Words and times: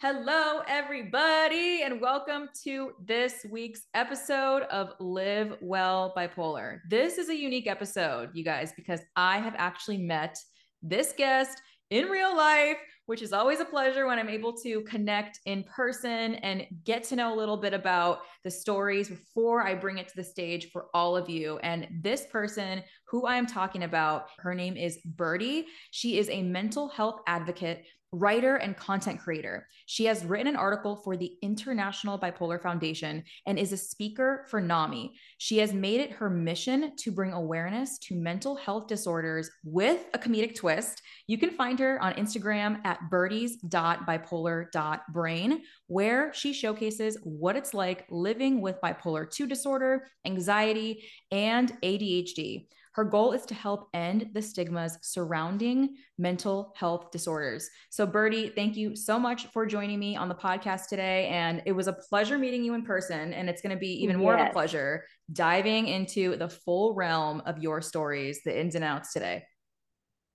Hello, 0.00 0.60
everybody, 0.68 1.82
and 1.82 2.00
welcome 2.00 2.48
to 2.62 2.92
this 3.04 3.44
week's 3.50 3.80
episode 3.94 4.62
of 4.70 4.92
Live 5.00 5.56
Well 5.60 6.14
Bipolar. 6.16 6.78
This 6.88 7.18
is 7.18 7.30
a 7.30 7.36
unique 7.36 7.66
episode, 7.66 8.30
you 8.32 8.44
guys, 8.44 8.72
because 8.76 9.00
I 9.16 9.38
have 9.38 9.56
actually 9.58 9.98
met 9.98 10.38
this 10.84 11.12
guest 11.18 11.60
in 11.90 12.04
real 12.04 12.36
life, 12.36 12.76
which 13.06 13.22
is 13.22 13.32
always 13.32 13.58
a 13.58 13.64
pleasure 13.64 14.06
when 14.06 14.20
I'm 14.20 14.28
able 14.28 14.52
to 14.58 14.82
connect 14.82 15.40
in 15.46 15.64
person 15.64 16.36
and 16.36 16.64
get 16.84 17.02
to 17.04 17.16
know 17.16 17.34
a 17.34 17.36
little 17.36 17.56
bit 17.56 17.74
about 17.74 18.20
the 18.44 18.52
stories 18.52 19.08
before 19.08 19.66
I 19.66 19.74
bring 19.74 19.98
it 19.98 20.06
to 20.06 20.16
the 20.16 20.22
stage 20.22 20.70
for 20.70 20.86
all 20.94 21.16
of 21.16 21.28
you. 21.28 21.58
And 21.64 21.88
this 22.02 22.24
person 22.26 22.84
who 23.08 23.26
I 23.26 23.34
am 23.34 23.46
talking 23.46 23.82
about, 23.82 24.28
her 24.38 24.54
name 24.54 24.76
is 24.76 24.98
Birdie. 25.04 25.66
She 25.90 26.18
is 26.18 26.28
a 26.28 26.42
mental 26.42 26.88
health 26.88 27.20
advocate 27.26 27.84
writer 28.12 28.56
and 28.56 28.76
content 28.76 29.20
creator. 29.20 29.66
She 29.86 30.04
has 30.06 30.24
written 30.24 30.46
an 30.46 30.56
article 30.56 30.96
for 30.96 31.16
the 31.16 31.36
International 31.42 32.18
Bipolar 32.18 32.62
Foundation 32.62 33.22
and 33.46 33.58
is 33.58 33.72
a 33.72 33.76
speaker 33.76 34.46
for 34.48 34.60
NAMI. 34.60 35.12
She 35.36 35.58
has 35.58 35.74
made 35.74 36.00
it 36.00 36.12
her 36.12 36.30
mission 36.30 36.96
to 36.96 37.12
bring 37.12 37.32
awareness 37.32 37.98
to 37.98 38.14
mental 38.14 38.56
health 38.56 38.86
disorders 38.86 39.50
with 39.64 40.06
a 40.14 40.18
comedic 40.18 40.54
twist. 40.54 41.02
You 41.26 41.36
can 41.36 41.50
find 41.50 41.78
her 41.80 42.00
on 42.02 42.14
Instagram 42.14 42.80
at 42.84 43.10
birdies.bipolar.brain, 43.10 45.62
where 45.86 46.32
she 46.32 46.52
showcases 46.52 47.18
what 47.24 47.56
it's 47.56 47.74
like 47.74 48.06
living 48.10 48.60
with 48.60 48.80
bipolar 48.82 49.28
2 49.30 49.46
disorder, 49.46 50.06
anxiety, 50.24 51.04
and 51.30 51.72
ADHD. 51.82 52.66
Her 52.98 53.04
goal 53.04 53.30
is 53.30 53.46
to 53.46 53.54
help 53.54 53.90
end 53.94 54.30
the 54.32 54.42
stigmas 54.42 54.98
surrounding 55.02 55.98
mental 56.18 56.74
health 56.76 57.12
disorders. 57.12 57.70
So, 57.90 58.04
Birdie, 58.04 58.48
thank 58.48 58.76
you 58.76 58.96
so 58.96 59.20
much 59.20 59.46
for 59.52 59.66
joining 59.66 60.00
me 60.00 60.16
on 60.16 60.28
the 60.28 60.34
podcast 60.34 60.88
today. 60.88 61.28
And 61.28 61.62
it 61.64 61.70
was 61.70 61.86
a 61.86 61.92
pleasure 61.92 62.38
meeting 62.38 62.64
you 62.64 62.74
in 62.74 62.82
person. 62.82 63.32
And 63.32 63.48
it's 63.48 63.62
going 63.62 63.72
to 63.72 63.78
be 63.78 64.02
even 64.02 64.16
more 64.16 64.36
yes. 64.36 64.46
of 64.46 64.48
a 64.48 64.52
pleasure 64.52 65.04
diving 65.32 65.86
into 65.86 66.34
the 66.38 66.48
full 66.48 66.92
realm 66.92 67.40
of 67.46 67.58
your 67.58 67.80
stories, 67.82 68.40
the 68.44 68.60
ins 68.60 68.74
and 68.74 68.82
outs 68.82 69.12
today. 69.12 69.44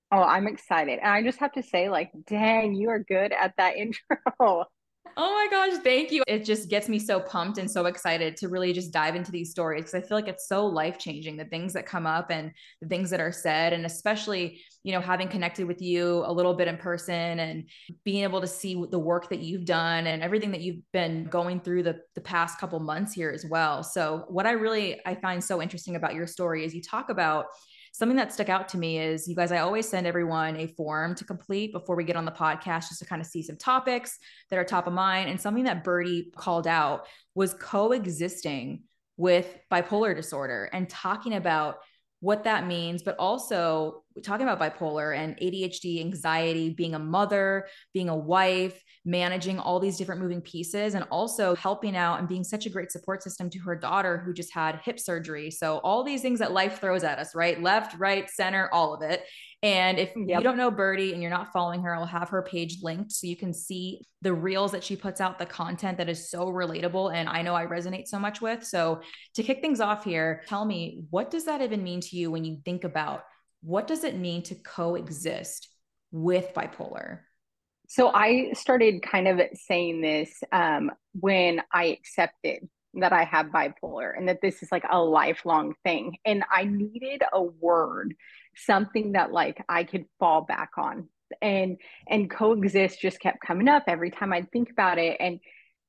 Oh, 0.09 0.23
I'm 0.23 0.47
excited. 0.47 0.99
And 0.99 1.11
I 1.11 1.21
just 1.21 1.39
have 1.39 1.51
to 1.55 1.63
say, 1.63 1.89
like, 1.89 2.11
dang, 2.27 2.75
you 2.75 2.91
are 2.91 2.99
good 2.99 3.33
at 3.33 3.55
that 3.57 3.75
intro. 3.75 4.67
Oh 5.15 5.31
my 5.31 5.47
gosh, 5.51 5.79
thank 5.83 6.11
you. 6.11 6.23
It 6.27 6.43
just 6.43 6.69
gets 6.69 6.89
me 6.89 6.97
so 6.97 7.19
pumped 7.19 7.59
and 7.59 7.69
so 7.69 7.85
excited 7.85 8.35
to 8.37 8.47
really 8.47 8.73
just 8.73 8.91
dive 8.91 9.15
into 9.15 9.31
these 9.31 9.51
stories 9.51 9.81
because 9.81 9.93
I 9.93 10.01
feel 10.01 10.17
like 10.17 10.27
it's 10.27 10.47
so 10.47 10.65
life 10.65 10.97
changing 10.97 11.37
the 11.37 11.45
things 11.45 11.73
that 11.73 11.85
come 11.85 12.07
up 12.07 12.31
and 12.31 12.51
the 12.81 12.87
things 12.87 13.11
that 13.11 13.19
are 13.19 13.31
said. 13.31 13.73
And 13.73 13.85
especially, 13.85 14.61
you 14.81 14.91
know, 14.91 15.01
having 15.01 15.27
connected 15.27 15.67
with 15.67 15.83
you 15.83 16.23
a 16.25 16.33
little 16.33 16.55
bit 16.55 16.67
in 16.67 16.77
person 16.77 17.39
and 17.39 17.69
being 18.03 18.23
able 18.23 18.41
to 18.41 18.47
see 18.47 18.83
the 18.89 18.97
work 18.97 19.29
that 19.29 19.39
you've 19.39 19.65
done 19.65 20.07
and 20.07 20.23
everything 20.23 20.49
that 20.51 20.61
you've 20.61 20.81
been 20.91 21.25
going 21.25 21.59
through 21.59 21.83
the, 21.83 21.99
the 22.15 22.21
past 22.21 22.57
couple 22.59 22.79
months 22.79 23.13
here 23.13 23.29
as 23.29 23.45
well. 23.45 23.83
So, 23.83 24.25
what 24.29 24.47
I 24.47 24.51
really 24.51 24.99
I 25.05 25.13
find 25.15 25.43
so 25.43 25.61
interesting 25.61 25.95
about 25.95 26.15
your 26.15 26.25
story 26.25 26.65
is 26.65 26.73
you 26.73 26.81
talk 26.81 27.09
about 27.09 27.45
something 27.93 28.17
that 28.17 28.33
stuck 28.33 28.49
out 28.49 28.67
to 28.69 28.77
me 28.77 28.99
is 28.99 29.27
you 29.27 29.35
guys, 29.35 29.51
I 29.51 29.59
always 29.59 29.87
send 29.87 30.07
everyone 30.07 30.57
a 30.57 30.67
form 30.67 31.13
to 31.15 31.23
complete 31.23 31.71
before 31.71 31.95
we 31.95 32.03
get 32.03 32.15
on 32.15 32.25
the 32.25 32.31
podcast 32.31 32.89
just 32.89 32.99
to 32.99 33.05
kind 33.05 33.21
of 33.21 33.27
see 33.27 33.43
some 33.43 33.55
topics 33.55 34.17
that 34.49 34.57
are 34.57 34.63
top 34.63 34.87
of 34.87 34.93
mind. 34.93 35.29
And 35.29 35.39
something 35.39 35.65
that 35.65 35.83
Birdie 35.83 36.31
called 36.35 36.67
out 36.67 37.05
was 37.35 37.53
coexisting 37.53 38.83
with 39.15 39.47
bipolar 39.71 40.15
disorder 40.15 40.69
and 40.73 40.89
talking 40.89 41.35
about 41.35 41.77
what 42.23 42.45
that 42.45 42.65
means, 42.65 43.03
but 43.03 43.17
also 43.19 44.03
talking 44.23 44.47
about 44.47 44.57
bipolar 44.57 45.15
and 45.15 45.35
ADHD, 45.41 45.99
anxiety, 45.99 46.69
being 46.69 46.95
a 46.95 46.99
mother, 46.99 47.67
being 47.93 48.07
a 48.07 48.15
wife, 48.15 48.81
managing 49.03 49.59
all 49.59 49.77
these 49.77 49.97
different 49.97 50.21
moving 50.21 50.39
pieces, 50.39 50.93
and 50.93 51.05
also 51.11 51.53
helping 51.53 51.97
out 51.97 52.19
and 52.19 52.29
being 52.29 52.45
such 52.45 52.65
a 52.65 52.69
great 52.69 52.91
support 52.91 53.21
system 53.21 53.49
to 53.49 53.59
her 53.59 53.75
daughter 53.75 54.23
who 54.25 54.33
just 54.33 54.53
had 54.53 54.79
hip 54.85 55.01
surgery. 55.01 55.51
So, 55.51 55.79
all 55.79 56.01
these 56.01 56.21
things 56.21 56.39
that 56.39 56.53
life 56.53 56.79
throws 56.79 57.03
at 57.03 57.19
us, 57.19 57.35
right? 57.35 57.61
Left, 57.61 57.99
right, 57.99 58.29
center, 58.29 58.69
all 58.71 58.93
of 58.93 59.01
it. 59.01 59.25
And 59.63 59.97
if 59.97 60.11
yep. 60.15 60.39
you 60.39 60.43
don't 60.43 60.57
know 60.57 60.69
Birdie 60.69 61.13
and 61.13 61.21
you're 61.21 61.31
not 61.31 61.53
following 61.53 61.81
her, 61.83 61.95
I'll 61.95 62.05
have 62.05 62.29
her 62.29 62.43
page 62.43 62.79
linked 62.83 63.13
so 63.13 63.27
you 63.27 63.37
can 63.37 63.53
see 63.53 64.01
the 64.21 64.33
reels 64.33 64.73
that 64.73 64.83
she 64.83 64.97
puts 64.97 65.21
out, 65.21 65.39
the 65.39 65.45
content 65.45 65.97
that 65.99 66.09
is 66.09 66.29
so 66.29 66.47
relatable. 66.47 67.13
And 67.15 67.29
I 67.29 67.41
know 67.41 67.55
I 67.55 67.65
resonate 67.65 68.07
so 68.07 68.19
much 68.19 68.41
with. 68.41 68.63
So, 68.65 69.01
to 69.35 69.43
kick 69.43 69.61
things 69.61 69.79
off 69.79 70.03
here, 70.03 70.43
tell 70.47 70.65
me, 70.65 71.05
what 71.09 71.31
does 71.31 71.45
that 71.45 71.61
even 71.61 71.81
mean 71.81 72.01
to 72.01 72.17
you 72.17 72.29
when 72.29 72.43
you 72.43 72.59
think 72.65 72.83
about 72.83 73.23
what 73.61 73.87
does 73.87 74.03
it 74.03 74.17
mean 74.17 74.43
to 74.43 74.55
coexist 74.55 75.69
with 76.11 76.53
bipolar? 76.53 77.19
So 77.87 78.11
I 78.13 78.51
started 78.53 79.01
kind 79.01 79.27
of 79.27 79.39
saying 79.53 80.01
this 80.01 80.43
um, 80.51 80.91
when 81.13 81.61
I 81.71 81.85
accepted 81.85 82.67
that 82.95 83.13
I 83.13 83.23
have 83.23 83.47
bipolar 83.47 84.15
and 84.15 84.27
that 84.27 84.41
this 84.41 84.61
is 84.63 84.71
like 84.71 84.85
a 84.89 84.99
lifelong 84.99 85.73
thing. 85.83 86.17
And 86.25 86.43
I 86.51 86.65
needed 86.65 87.23
a 87.31 87.41
word, 87.41 88.15
something 88.55 89.13
that 89.13 89.31
like 89.31 89.63
I 89.67 89.83
could 89.83 90.05
fall 90.19 90.41
back 90.41 90.71
on. 90.77 91.09
And 91.41 91.77
and 92.07 92.29
coexist 92.29 93.01
just 93.01 93.19
kept 93.19 93.41
coming 93.45 93.67
up 93.67 93.83
every 93.87 94.11
time 94.11 94.33
I'd 94.33 94.51
think 94.51 94.69
about 94.69 94.99
it. 94.99 95.17
And 95.19 95.39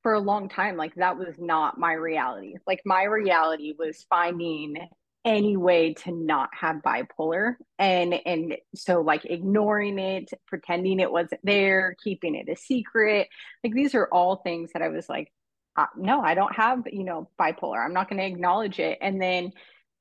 for 0.03 0.15
a 0.15 0.21
long 0.21 0.49
time, 0.49 0.77
like 0.77 0.95
that 0.97 1.19
was 1.19 1.35
not 1.39 1.79
my 1.79 1.93
reality. 1.93 2.55
Like 2.67 2.81
my 2.85 3.05
reality 3.05 3.75
was 3.79 4.07
finding 4.09 4.77
any 5.25 5.57
way 5.57 5.95
to 5.95 6.13
not 6.13 6.51
have 6.53 6.83
bipolar 6.83 7.55
and 7.79 8.15
and 8.27 8.57
so 8.75 9.01
like 9.01 9.25
ignoring 9.25 9.99
it 9.99 10.31
pretending 10.47 11.01
it 11.01 11.11
wasn't 11.11 11.41
there 11.43 11.97
keeping 12.05 12.35
it 12.35 12.49
a 12.51 12.57
secret 12.57 13.29
like 13.63 13.73
these 13.73 13.95
are 13.95 14.07
all 14.13 14.37
things 14.37 14.71
that 14.75 14.83
i 14.83 14.89
was 14.89 15.09
like 15.09 15.33
uh, 15.77 15.87
no 15.97 16.21
i 16.21 16.35
don't 16.35 16.55
have 16.55 16.83
you 16.93 17.05
know 17.05 17.29
bipolar 17.41 17.83
i'm 17.83 17.95
not 17.95 18.09
going 18.09 18.19
to 18.19 18.27
acknowledge 18.27 18.79
it 18.79 18.99
and 19.01 19.21
then 19.21 19.51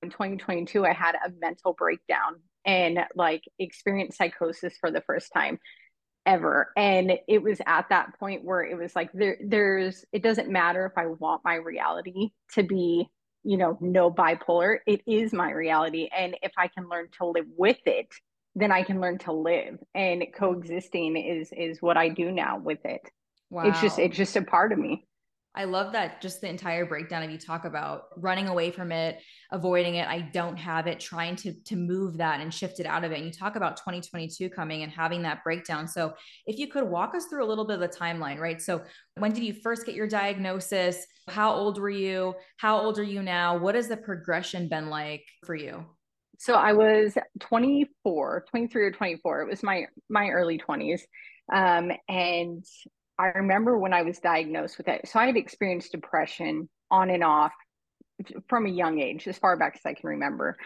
in 0.01 0.09
2022 0.09 0.85
i 0.85 0.91
had 0.91 1.15
a 1.15 1.31
mental 1.39 1.71
breakdown 1.71 2.35
and 2.65 2.99
like 3.15 3.43
experienced 3.59 4.17
psychosis 4.17 4.77
for 4.79 4.91
the 4.91 5.01
first 5.01 5.31
time 5.33 5.59
ever 6.25 6.71
and 6.77 7.11
it 7.27 7.43
was 7.43 7.59
at 7.65 7.89
that 7.89 8.17
point 8.17 8.45
where 8.45 8.63
it 8.63 8.77
was 8.77 8.95
like 8.95 9.11
there 9.13 9.37
there's 9.45 10.05
it 10.13 10.23
doesn't 10.23 10.49
matter 10.49 10.85
if 10.85 10.93
i 10.97 11.05
want 11.05 11.41
my 11.43 11.55
reality 11.55 12.29
to 12.53 12.63
be 12.63 13.09
you 13.43 13.57
know, 13.57 13.77
no 13.81 14.09
bipolar. 14.09 14.77
It 14.87 15.01
is 15.05 15.33
my 15.33 15.51
reality. 15.51 16.09
And 16.17 16.35
if 16.41 16.53
I 16.57 16.67
can 16.67 16.89
learn 16.89 17.09
to 17.17 17.25
live 17.25 17.45
with 17.57 17.79
it, 17.85 18.07
then 18.55 18.71
I 18.71 18.83
can 18.83 19.01
learn 19.01 19.17
to 19.19 19.33
live. 19.33 19.77
And 19.93 20.23
coexisting 20.35 21.17
is 21.17 21.51
is 21.51 21.81
what 21.81 21.97
I 21.97 22.09
do 22.09 22.31
now 22.31 22.57
with 22.57 22.85
it. 22.85 23.01
Wow. 23.49 23.63
It's 23.63 23.81
just 23.81 23.99
it's 23.99 24.17
just 24.17 24.35
a 24.35 24.41
part 24.41 24.71
of 24.71 24.79
me. 24.79 25.05
I 25.55 25.65
love 25.65 25.91
that 25.93 26.19
just 26.19 26.41
the 26.41 26.49
entire 26.49 26.85
breakdown 26.85 27.21
of 27.21 27.29
you 27.29 27.37
talk 27.37 27.65
about 27.65 28.05
running 28.17 28.47
away 28.47 28.71
from 28.71 28.91
it, 28.91 29.19
avoiding 29.51 29.95
it. 29.95 30.07
I 30.07 30.21
don't 30.21 30.57
have 30.57 30.87
it, 30.87 30.99
trying 30.99 31.35
to 31.37 31.53
to 31.53 31.75
move 31.75 32.17
that 32.17 32.41
and 32.41 32.51
shift 32.51 32.79
it 32.79 32.87
out 32.87 33.03
of 33.03 33.11
it. 33.11 33.17
And 33.17 33.25
you 33.25 33.31
talk 33.31 33.55
about 33.55 33.77
2022 33.77 34.49
coming 34.49 34.81
and 34.81 34.91
having 34.91 35.21
that 35.23 35.43
breakdown. 35.43 35.87
So 35.87 36.15
if 36.47 36.57
you 36.57 36.67
could 36.67 36.85
walk 36.85 37.13
us 37.13 37.25
through 37.25 37.45
a 37.45 37.47
little 37.47 37.65
bit 37.65 37.75
of 37.75 37.81
the 37.81 37.97
timeline, 37.97 38.39
right? 38.39 38.59
So 38.59 38.81
when 39.17 39.31
did 39.31 39.43
you 39.43 39.53
first 39.53 39.85
get 39.85 39.93
your 39.93 40.07
diagnosis? 40.07 41.05
How 41.27 41.53
old 41.53 41.79
were 41.79 41.89
you? 41.89 42.33
How 42.57 42.79
old 42.79 42.97
are 42.97 43.03
you 43.03 43.21
now? 43.21 43.57
What 43.57 43.75
has 43.75 43.87
the 43.87 43.97
progression 43.97 44.67
been 44.69 44.89
like 44.89 45.23
for 45.45 45.55
you? 45.55 45.85
So 46.39 46.55
I 46.55 46.73
was 46.73 47.15
24, 47.41 48.45
23 48.49 48.83
or 48.83 48.91
24. 48.91 49.41
It 49.43 49.49
was 49.49 49.61
my 49.63 49.85
my 50.09 50.29
early 50.29 50.57
20s. 50.57 51.01
Um, 51.53 51.91
and 52.09 52.65
I 53.23 53.27
remember 53.37 53.77
when 53.77 53.93
I 53.93 54.01
was 54.01 54.19
diagnosed 54.19 54.77
with 54.77 54.89
it. 54.89 55.07
So 55.07 55.17
I 55.17 55.27
had 55.27 55.37
experienced 55.37 55.93
depression 55.93 56.67
on 56.91 57.09
and 57.09 57.23
off 57.23 57.53
from 58.49 58.65
a 58.65 58.69
young 58.69 58.99
age, 58.99 59.27
as 59.27 59.37
far 59.37 59.55
back 59.55 59.75
as 59.75 59.85
I 59.85 59.93
can 59.93 60.09
remember. 60.09 60.57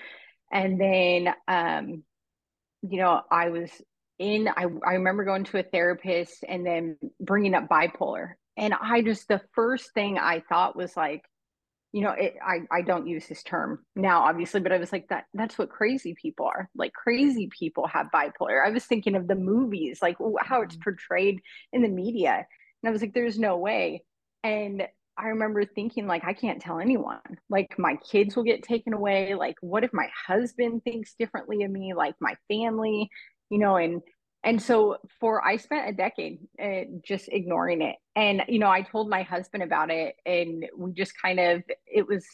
And 0.52 0.82
then, 0.82 1.34
um, 1.48 2.04
you 2.82 3.00
know, 3.00 3.22
I 3.30 3.50
was 3.50 3.70
in, 4.18 4.48
I, 4.48 4.66
I 4.86 4.94
remember 4.94 5.24
going 5.24 5.44
to 5.46 5.60
a 5.60 5.64
therapist 5.64 6.44
and 6.48 6.66
then 6.66 6.98
bringing 7.20 7.54
up 7.54 7.68
bipolar. 7.70 8.32
And 8.58 8.74
I 8.74 9.04
just, 9.04 9.28
the 9.28 9.42
first 9.54 9.94
thing 9.94 10.18
I 10.18 10.42
thought 10.50 10.76
was 10.76 10.98
like, 10.98 11.22
you 11.94 12.02
know, 12.02 12.12
it, 12.12 12.36
I, 12.46 12.60
I 12.72 12.82
don't 12.82 13.08
use 13.08 13.28
this 13.28 13.44
term 13.44 13.86
now, 13.96 14.22
obviously, 14.22 14.60
but 14.60 14.72
I 14.72 14.78
was 14.78 14.92
like, 14.92 15.08
that 15.10 15.26
that's 15.34 15.58
what 15.58 15.70
crazy 15.70 16.16
people 16.22 16.46
are. 16.46 16.70
Like 16.76 16.94
crazy 16.94 17.50
people 17.58 17.88
have 17.88 18.08
bipolar. 18.14 18.66
I 18.66 18.70
was 18.70 18.86
thinking 18.86 19.16
of 19.16 19.28
the 19.28 19.36
movies, 19.36 20.00
like 20.02 20.18
how 20.42 20.62
it's 20.62 20.76
mm-hmm. 20.76 20.84
portrayed 20.84 21.40
in 21.74 21.82
the 21.82 21.90
media. 21.90 22.46
And 22.84 22.90
I 22.90 22.92
was 22.92 23.02
like, 23.02 23.14
there's 23.14 23.40
no 23.40 23.58
way. 23.58 24.04
And 24.44 24.88
I 25.18 25.30
remember 25.30 25.66
thinking, 25.66 26.06
like, 26.06 26.24
I 26.24 26.34
can't 26.34 26.62
tell 26.62 26.80
anyone. 26.80 27.20
Like, 27.50 27.74
my 27.80 27.96
kids 28.10 28.36
will 28.36 28.44
get 28.44 28.62
taken 28.62 28.94
away. 28.94 29.34
Like, 29.34 29.56
what 29.62 29.84
if 29.84 29.92
my 29.92 30.08
husband 30.28 30.84
thinks 30.84 31.16
differently 31.18 31.64
of 31.64 31.72
me? 31.72 31.96
Like, 31.96 32.14
my 32.22 32.36
family, 32.48 33.10
you 33.50 33.58
know, 33.58 33.78
and 33.78 34.02
and 34.44 34.62
so 34.62 34.98
for 35.20 35.46
i 35.46 35.58
spent 35.58 35.90
a 35.90 35.94
decade 35.94 36.40
uh, 36.64 36.82
just 37.04 37.30
ignoring 37.30 37.82
it 37.82 37.96
and 38.16 38.44
you 38.48 38.60
know 38.60 38.70
i 38.70 38.82
told 38.82 39.10
my 39.10 39.24
husband 39.24 39.64
about 39.64 39.90
it 39.90 40.16
and 40.26 40.66
we 40.78 40.92
just 40.94 41.14
kind 41.22 41.40
of 41.40 41.64
it 41.86 42.08
was 42.08 42.26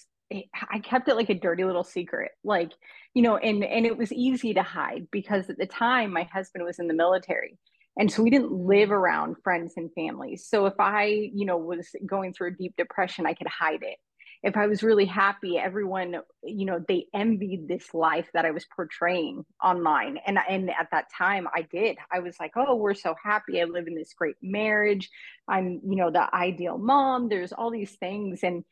i 0.71 0.79
kept 0.79 1.07
it 1.07 1.15
like 1.15 1.29
a 1.29 1.33
dirty 1.33 1.63
little 1.63 1.83
secret 1.83 2.31
like 2.44 2.71
you 3.13 3.21
know 3.21 3.38
and 3.38 3.63
and 3.63 3.85
it 3.85 3.97
was 3.97 4.11
easy 4.11 4.53
to 4.53 4.63
hide 4.63 5.07
because 5.11 5.50
at 5.50 5.57
the 5.57 5.65
time 5.65 6.11
my 6.11 6.23
husband 6.23 6.63
was 6.65 6.79
in 6.79 6.88
the 6.88 6.94
military 6.94 7.57
And 7.97 8.11
so 8.11 8.23
we 8.23 8.29
didn't 8.31 8.51
live 8.51 8.91
around 8.91 9.35
friends 9.44 9.73
and 9.77 9.91
families. 9.94 10.47
So 10.50 10.65
if 10.65 10.73
I, 10.79 11.29
you 11.33 11.45
know, 11.45 11.57
was 11.57 11.89
going 12.07 12.33
through 12.33 12.50
a 12.50 12.55
deep 12.57 12.73
depression, 12.75 13.25
I 13.27 13.33
could 13.35 13.47
hide 13.47 13.83
it. 13.83 13.97
If 14.44 14.57
I 14.57 14.68
was 14.68 14.84
really 14.84 15.06
happy, 15.06 15.57
everyone, 15.57 16.18
you 16.44 16.66
know, 16.66 16.84
they 16.86 17.06
envied 17.13 17.68
this 17.68 17.94
life 17.94 18.28
that 18.34 18.45
I 18.45 18.51
was 18.51 18.66
portraying 18.75 19.45
online. 19.63 20.19
And 20.25 20.38
and 20.50 20.69
at 20.69 20.90
that 20.92 21.06
time 21.18 21.48
I 21.54 21.62
did. 21.63 21.98
I 22.12 22.19
was 22.19 22.36
like, 22.40 22.51
"Oh, 22.56 22.75
we're 22.75 22.94
so 22.94 23.16
happy. 23.24 23.62
I 23.62 23.66
live 23.66 23.88
in 23.88 23.95
this 23.95 24.13
great 24.13 24.36
marriage. 24.42 25.10
I'm, 25.48 25.80
you 25.86 25.95
know, 25.95 26.12
the 26.12 26.34
ideal 26.36 26.78
mom. 26.78 27.30
There's 27.30 27.54
all 27.54 27.72
these 27.72 27.95
things 27.95 28.42
and 28.44 28.63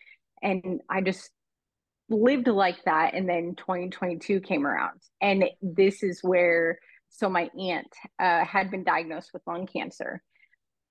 and 0.42 0.82
I 0.90 1.02
just 1.02 1.30
lived 2.10 2.48
like 2.48 2.84
that 2.84 3.14
and 3.14 3.28
then 3.28 3.56
2022 3.56 4.42
came 4.42 4.68
around 4.68 5.00
and 5.22 5.46
this 5.62 6.04
is 6.04 6.20
where 6.22 6.78
so 7.10 7.30
my 7.30 7.50
aunt 7.58 7.88
uh, 8.20 8.44
had 8.44 8.70
been 8.70 8.84
diagnosed 8.84 9.32
with 9.34 9.42
lung 9.48 9.66
cancer 9.66 10.22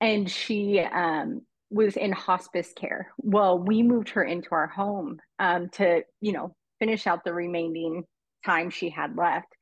and 0.01 0.31
she 0.31 0.81
um, 0.81 1.43
was 1.71 1.97
in 1.97 2.13
hospice 2.13 2.73
care 2.75 3.13
well 3.19 3.59
we 3.59 3.83
moved 3.83 4.11
her 4.11 4.25
into 4.25 4.49
our 4.53 4.67
home 4.67 5.19
um, 5.39 5.69
to 5.69 6.03
you 6.21 6.33
know 6.33 6.55
finish 6.79 7.07
out 7.07 7.25
the 7.25 7.33
remaining 7.33 8.05
time 8.45 8.71
she 8.71 8.91
had 8.91 9.17
left 9.17 9.55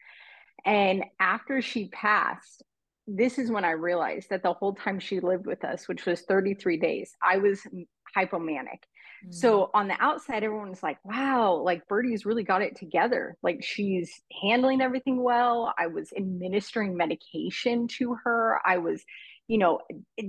and 0.64 1.04
after 1.20 1.60
she 1.60 1.88
passed 1.88 2.62
this 3.06 3.38
is 3.38 3.50
when 3.50 3.64
i 3.64 3.70
realized 3.70 4.30
that 4.30 4.42
the 4.42 4.52
whole 4.52 4.74
time 4.74 4.98
she 4.98 5.20
lived 5.20 5.46
with 5.46 5.64
us 5.64 5.88
which 5.88 6.06
was 6.06 6.22
33 6.22 6.78
days 6.78 7.12
i 7.22 7.36
was 7.36 7.60
hypomanic 8.16 8.80
so 9.30 9.62
mm. 9.62 9.70
on 9.74 9.88
the 9.88 9.96
outside, 10.00 10.44
everyone's 10.44 10.82
like, 10.82 10.98
wow, 11.04 11.54
like 11.54 11.86
Birdie's 11.88 12.26
really 12.26 12.44
got 12.44 12.62
it 12.62 12.76
together. 12.76 13.36
Like 13.42 13.64
she's 13.64 14.10
handling 14.42 14.80
everything 14.80 15.22
well. 15.22 15.74
I 15.78 15.88
was 15.88 16.12
administering 16.16 16.96
medication 16.96 17.88
to 17.98 18.16
her. 18.24 18.60
I 18.64 18.78
was, 18.78 19.02
you 19.48 19.58
know, 19.58 19.80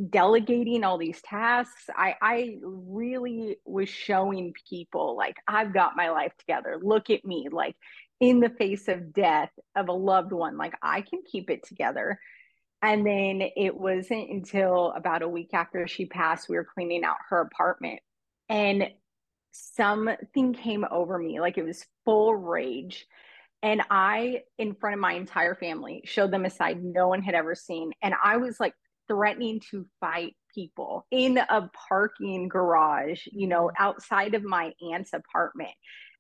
delegating 0.10 0.84
all 0.84 0.98
these 0.98 1.22
tasks. 1.22 1.90
I, 1.96 2.16
I 2.22 2.58
really 2.64 3.58
was 3.66 3.90
showing 3.90 4.54
people 4.70 5.18
like, 5.18 5.36
I've 5.48 5.74
got 5.74 5.98
my 5.98 6.10
life 6.10 6.32
together. 6.40 6.80
Look 6.82 7.10
at 7.10 7.26
me, 7.26 7.48
like 7.52 7.76
in 8.22 8.40
the 8.40 8.50
face 8.50 8.88
of 8.88 9.14
death 9.14 9.52
of 9.76 9.90
a 9.90 9.94
loved 9.94 10.32
one, 10.32 10.58
like 10.58 10.74
I 10.82 11.02
can 11.02 11.22
keep 11.30 11.50
it 11.50 11.68
together. 11.68 12.20
And 12.82 13.06
then 13.06 13.42
it 13.58 13.76
wasn't 13.76 14.30
until 14.30 14.94
about 14.96 15.22
a 15.22 15.28
week 15.28 15.50
after 15.54 15.86
she 15.86 16.06
passed, 16.06 16.48
we 16.48 16.56
were 16.56 16.68
cleaning 16.74 17.04
out 17.04 17.18
her 17.30 17.42
apartment 17.42 18.00
and 18.48 18.90
something 19.52 20.54
came 20.54 20.86
over 20.92 21.18
me 21.18 21.40
like 21.40 21.58
it 21.58 21.66
was 21.66 21.86
full 22.06 22.36
rage 22.36 23.08
and 23.64 23.82
i 23.90 24.42
in 24.58 24.76
front 24.76 24.94
of 24.94 25.00
my 25.00 25.14
entire 25.14 25.56
family 25.56 26.02
showed 26.06 26.32
them 26.32 26.46
a 26.46 26.50
side 26.50 26.84
no 26.84 27.08
one 27.08 27.22
had 27.22 27.34
ever 27.34 27.56
seen 27.56 27.92
and 28.04 28.14
i 28.24 28.38
was 28.38 28.60
like 28.60 28.74
threatening 29.10 29.62
to 29.72 29.86
fight 30.00 30.36
people 30.54 31.06
in 31.12 31.38
a 31.38 31.70
parking 31.90 32.48
garage 32.48 33.22
you 33.32 33.48
know 33.48 33.66
mm-hmm. 33.68 33.84
outside 33.84 34.34
of 34.36 34.44
my 34.44 34.72
aunt's 34.92 35.14
apartment 35.14 35.72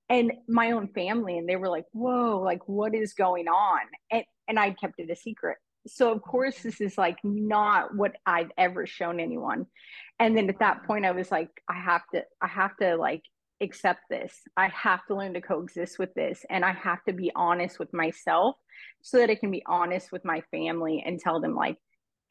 and 0.09 0.33
my 0.47 0.71
own 0.71 0.87
family 0.87 1.37
and 1.37 1.47
they 1.47 1.55
were 1.55 1.69
like 1.69 1.85
whoa 1.93 2.41
like 2.43 2.67
what 2.67 2.93
is 2.95 3.13
going 3.13 3.47
on? 3.47 3.81
And 4.11 4.23
and 4.47 4.59
i 4.59 4.71
kept 4.71 4.95
it 4.99 5.09
a 5.09 5.15
secret. 5.15 5.57
So 5.87 6.11
of 6.11 6.21
course 6.21 6.57
mm-hmm. 6.57 6.69
this 6.69 6.81
is 6.81 6.97
like 6.97 7.17
not 7.23 7.95
what 7.95 8.15
i've 8.25 8.51
ever 8.57 8.85
shown 8.85 9.19
anyone. 9.19 9.65
And 10.19 10.35
then 10.35 10.49
at 10.49 10.59
that 10.59 10.83
point 10.85 11.05
i 11.05 11.11
was 11.11 11.31
like 11.31 11.49
i 11.69 11.79
have 11.79 12.01
to 12.13 12.23
i 12.41 12.47
have 12.47 12.75
to 12.77 12.97
like 12.97 13.23
accept 13.61 14.01
this. 14.09 14.33
I 14.55 14.69
have 14.69 15.05
to 15.07 15.15
learn 15.15 15.33
to 15.33 15.41
coexist 15.41 15.99
with 15.99 16.13
this 16.13 16.45
and 16.49 16.63
i 16.65 16.71
have 16.71 17.03
to 17.03 17.13
be 17.13 17.31
honest 17.35 17.77
with 17.77 17.93
myself 17.93 18.55
so 19.01 19.17
that 19.17 19.29
i 19.29 19.35
can 19.35 19.51
be 19.51 19.63
honest 19.65 20.11
with 20.11 20.23
my 20.23 20.41
family 20.49 21.03
and 21.05 21.19
tell 21.19 21.41
them 21.41 21.55
like 21.55 21.77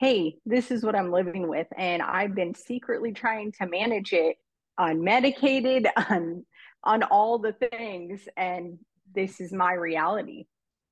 hey 0.01 0.37
this 0.47 0.71
is 0.71 0.85
what 0.85 0.95
i'm 0.95 1.13
living 1.13 1.49
with. 1.49 1.67
And 1.77 2.03
i've 2.03 2.35
been 2.35 2.55
secretly 2.55 3.13
trying 3.13 3.53
to 3.53 3.67
manage 3.67 4.13
it 4.13 4.37
unmedicated 4.79 5.87
on 6.11 6.45
on 6.85 7.03
all 7.03 7.39
the 7.39 7.53
things. 7.53 8.21
And 8.37 8.79
this 9.15 9.41
is 9.41 9.53
my 9.53 9.73
reality. 9.73 10.47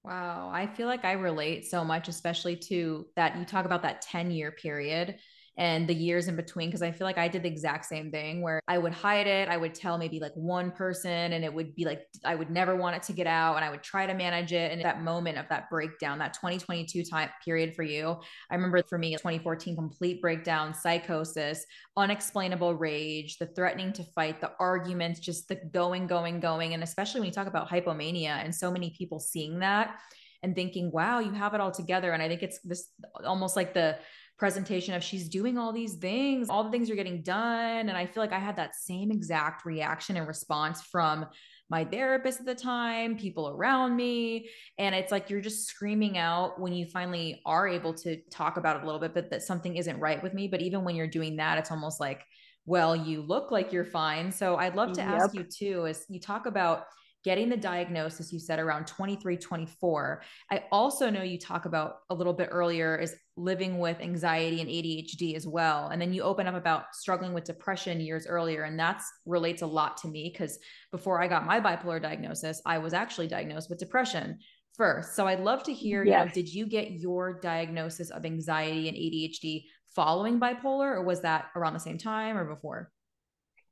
Wow. 0.05 0.51
I 0.53 0.67
feel 0.67 0.87
like 0.87 1.05
i 1.05 1.13
relate 1.13 1.67
so 1.67 1.85
much 1.85 2.09
especially 2.09 2.57
to 2.57 3.07
that 3.17 3.37
you 3.37 3.45
talk 3.45 3.65
about 3.65 3.83
that 3.83 4.03
10 4.03 4.31
year 4.31 4.53
period 4.53 5.17
and 5.59 5.89
the 5.89 5.95
years 5.95 6.29
in 6.29 6.37
between 6.37 6.69
because 6.69 6.83
I 6.83 6.93
feel 6.93 7.07
like 7.07 7.17
I 7.17 7.29
did 7.29 7.43
the 7.43 7.49
exact 7.49 7.87
same 7.87 8.11
thing 8.11 8.43
where 8.43 8.61
I 8.69 8.77
would 8.77 8.93
hide 8.93 9.27
it. 9.27 9.49
I 9.49 9.57
would 9.57 9.75
tell 9.75 9.97
maybe 9.97 10.21
like 10.21 10.35
one 10.35 10.71
person 10.71 11.33
and 11.33 11.45
it 11.45 11.53
would 11.53 11.75
be 11.75 11.87
like 11.87 12.07
I 12.25 12.35
would 12.35 12.51
never 12.51 12.77
want 12.77 12.97
it 12.97 13.03
to 13.05 13.15
get 13.15 13.27
out 13.27 13.57
and 13.57 13.65
I 13.65 13.71
would 13.71 13.83
try 13.83 14.07
to 14.07 14.13
manage 14.13 14.53
it. 14.53 14.71
And 14.71 14.83
that 14.83 15.03
moment 15.03 15.39
of 15.39 15.49
that 15.49 15.71
breakdown, 15.71 16.19
that 16.19 16.35
2022 16.35 17.05
time 17.05 17.31
period 17.43 17.75
for 17.75 17.83
you, 17.83 18.17
I 18.51 18.55
remember 18.55 18.83
for 18.87 18.99
me 18.99 19.13
2014 19.13 19.75
complete 19.75 20.21
breakdown, 20.21 20.75
psychosis, 20.75 21.65
unexplainable 21.97 22.75
rage, 22.75 23.39
the 23.39 23.47
threatening 23.47 23.95
to 23.95 24.05
fight, 24.05 24.43
the 24.43 24.53
arguments, 24.61 25.21
just 25.21 25.49
the 25.49 25.57
going, 25.73 26.07
going, 26.07 26.39
going. 26.39 26.75
And 26.75 26.83
especially 26.83 27.21
when 27.21 27.29
you 27.29 27.35
talk 27.35 27.47
about 27.47 27.71
hypomania 27.71 28.45
and 28.45 28.55
so 28.55 28.71
many 28.71 28.91
people 28.91 29.19
seeing 29.19 29.61
that 29.61 29.99
and 30.43 30.55
thinking, 30.55 30.91
wow, 30.93 31.19
you 31.19 31.33
have 31.33 31.55
it 31.55 31.61
all 31.61 31.71
together. 31.71 32.13
And 32.13 32.23
I 32.23 32.29
think 32.29 32.43
it's 32.43 32.61
this 32.61 32.91
almost 33.25 33.57
like 33.57 33.73
the 33.73 33.99
presentation 34.39 34.95
of 34.95 35.03
she's 35.03 35.29
doing 35.29 35.57
all 35.57 35.73
these 35.73 35.95
things, 35.95 36.51
all 36.51 36.65
the 36.65 36.71
things 36.71 36.91
are 36.91 36.95
getting 36.95 37.23
done. 37.23 37.89
And 37.89 37.97
I 37.97 38.07
feel 38.07 38.23
like 38.23 38.33
I 38.33 38.39
had 38.39 38.57
that 38.57 38.75
same 38.75 39.11
exact 39.11 39.65
reaction 39.65 40.17
and 40.17 40.29
response 40.29 40.83
from 40.83 41.27
my 41.69 41.85
therapist 41.85 42.41
at 42.41 42.47
the 42.47 42.55
time, 42.55 43.17
people 43.17 43.49
around 43.49 43.97
me. 43.97 44.49
And 44.79 44.95
it's 44.95 45.11
like 45.11 45.31
you're 45.31 45.41
just 45.41 45.67
screaming 45.67 46.17
out 46.19 46.61
when 46.61 46.73
you 46.73 46.87
finally 46.87 47.41
are 47.45 47.67
able 47.67 47.95
to 47.95 48.21
talk 48.31 48.57
about 48.57 48.77
it 48.77 48.83
a 48.83 48.87
little 48.87 49.01
bit, 49.01 49.15
but 49.15 49.31
that 49.31 49.43
something 49.43 49.77
isn't 49.77 49.99
right 49.99 50.23
with 50.23 50.35
me. 50.35 50.49
But 50.49 50.61
even 50.61 50.85
when 50.85 50.95
you're 50.95 51.07
doing 51.07 51.37
that, 51.37 51.59
it's 51.59 51.71
almost 51.71 51.99
like, 51.99 52.23
well, 52.67 52.95
you 52.95 53.23
look 53.23 53.51
like 53.51 53.73
you're 53.73 53.85
fine. 53.85 54.31
So 54.31 54.57
I'd 54.57 54.77
love 54.77 54.93
to 54.93 55.01
yep. 55.01 55.11
ask 55.11 55.35
you 55.35 55.45
too, 55.45 55.87
as 55.87 56.05
you 56.09 56.21
talk 56.21 56.47
about 56.47 56.85
getting 57.27 57.49
the 57.49 57.57
diagnosis 57.57 58.33
you 58.33 58.39
said 58.39 58.61
around 58.61 58.87
23 58.87 59.37
24 59.37 60.23
i 60.53 60.63
also 60.71 61.11
know 61.11 61.23
you 61.23 61.37
talk 61.37 61.65
about 61.65 61.97
a 62.09 62.15
little 62.15 62.33
bit 62.33 62.49
earlier 62.53 62.97
is 62.97 63.17
living 63.37 63.79
with 63.79 64.01
anxiety 64.01 64.61
and 64.61 64.71
adhd 64.71 65.35
as 65.35 65.47
well. 65.47 65.89
And 65.89 66.01
then 66.01 66.15
you 66.15 66.23
open 66.23 66.47
up 66.47 66.55
about 66.55 66.95
struggling 66.95 67.35
with 67.35 67.45
depression 67.45 68.01
years 68.01 68.27
earlier 68.27 68.63
and 68.63 68.79
that's 68.79 69.05
relates 69.27 69.63
a 69.63 69.67
lot 69.67 69.99
to 69.99 70.09
me 70.09 70.31
because 70.33 70.59
before 70.91 71.23
i 71.23 71.29
got 71.29 71.45
my 71.45 71.61
bipolar 71.61 72.01
diagnosis 72.01 72.63
i 72.65 72.79
was 72.79 72.95
actually 72.95 73.29
diagnosed 73.29 73.69
with 73.69 73.79
depression 73.79 74.39
first. 74.75 75.15
So 75.15 75.27
i'd 75.27 75.41
love 75.41 75.65
to 75.65 75.73
hear 75.73 76.05
yes. 76.05 76.13
you 76.13 76.25
know 76.27 76.33
did 76.33 76.55
you 76.55 76.67
get 76.67 76.93
your 76.93 77.41
diagnosis 77.41 78.11
of 78.11 78.25
anxiety 78.25 78.89
and 78.89 78.97
adhd 78.97 79.65
following 79.95 80.41
bipolar 80.41 80.95
or 80.97 81.03
was 81.03 81.23
that 81.23 81.47
around 81.57 81.75
the 81.75 81.81
same 81.81 81.99
time 81.99 82.37
or 82.37 82.45
before 82.45 82.91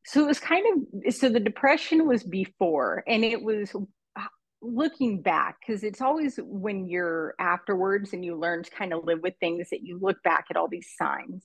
so 0.07 0.23
it 0.23 0.27
was 0.27 0.41
kind 0.41 0.65
of 1.05 1.15
so 1.15 1.29
the 1.29 1.41
depression 1.41 2.07
was 2.07 2.23
before 2.23 3.03
and 3.07 3.25
it 3.25 3.43
was 3.43 3.75
uh, 3.75 4.23
looking 4.61 5.23
back 5.23 5.57
because 5.61 5.83
it's 5.83 6.03
always 6.03 6.39
when 6.43 6.87
you're 6.87 7.35
afterwards 7.39 8.13
and 8.13 8.25
you 8.25 8.39
learn 8.39 8.63
to 8.63 8.71
kind 8.71 8.93
of 8.93 9.05
live 9.05 9.21
with 9.23 9.35
things 9.41 9.69
that 9.71 9.83
you 9.83 9.99
look 10.01 10.23
back 10.23 10.47
at 10.51 10.57
all 10.57 10.69
these 10.69 10.91
signs. 10.99 11.45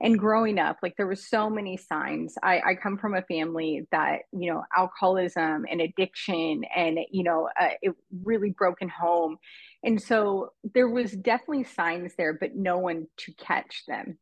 And 0.00 0.18
growing 0.18 0.58
up 0.58 0.78
like 0.82 0.96
there 0.96 1.06
were 1.06 1.14
so 1.14 1.48
many 1.48 1.76
signs. 1.76 2.34
I, 2.42 2.60
I 2.60 2.74
come 2.74 2.98
from 2.98 3.14
a 3.14 3.22
family 3.22 3.86
that 3.92 4.22
you 4.32 4.52
know 4.52 4.64
alcoholism 4.76 5.64
and 5.70 5.80
addiction 5.80 6.64
and 6.74 6.98
you 7.12 7.22
know 7.22 7.48
uh, 7.60 7.90
really 8.24 8.50
broken 8.50 8.88
home. 8.88 9.36
And 9.84 10.02
so 10.02 10.50
there 10.74 10.88
was 10.88 11.12
definitely 11.12 11.64
signs 11.64 12.12
there 12.18 12.36
but 12.40 12.56
no 12.56 12.78
one 12.78 13.06
to 13.18 13.32
catch 13.34 13.84
them 13.86 14.18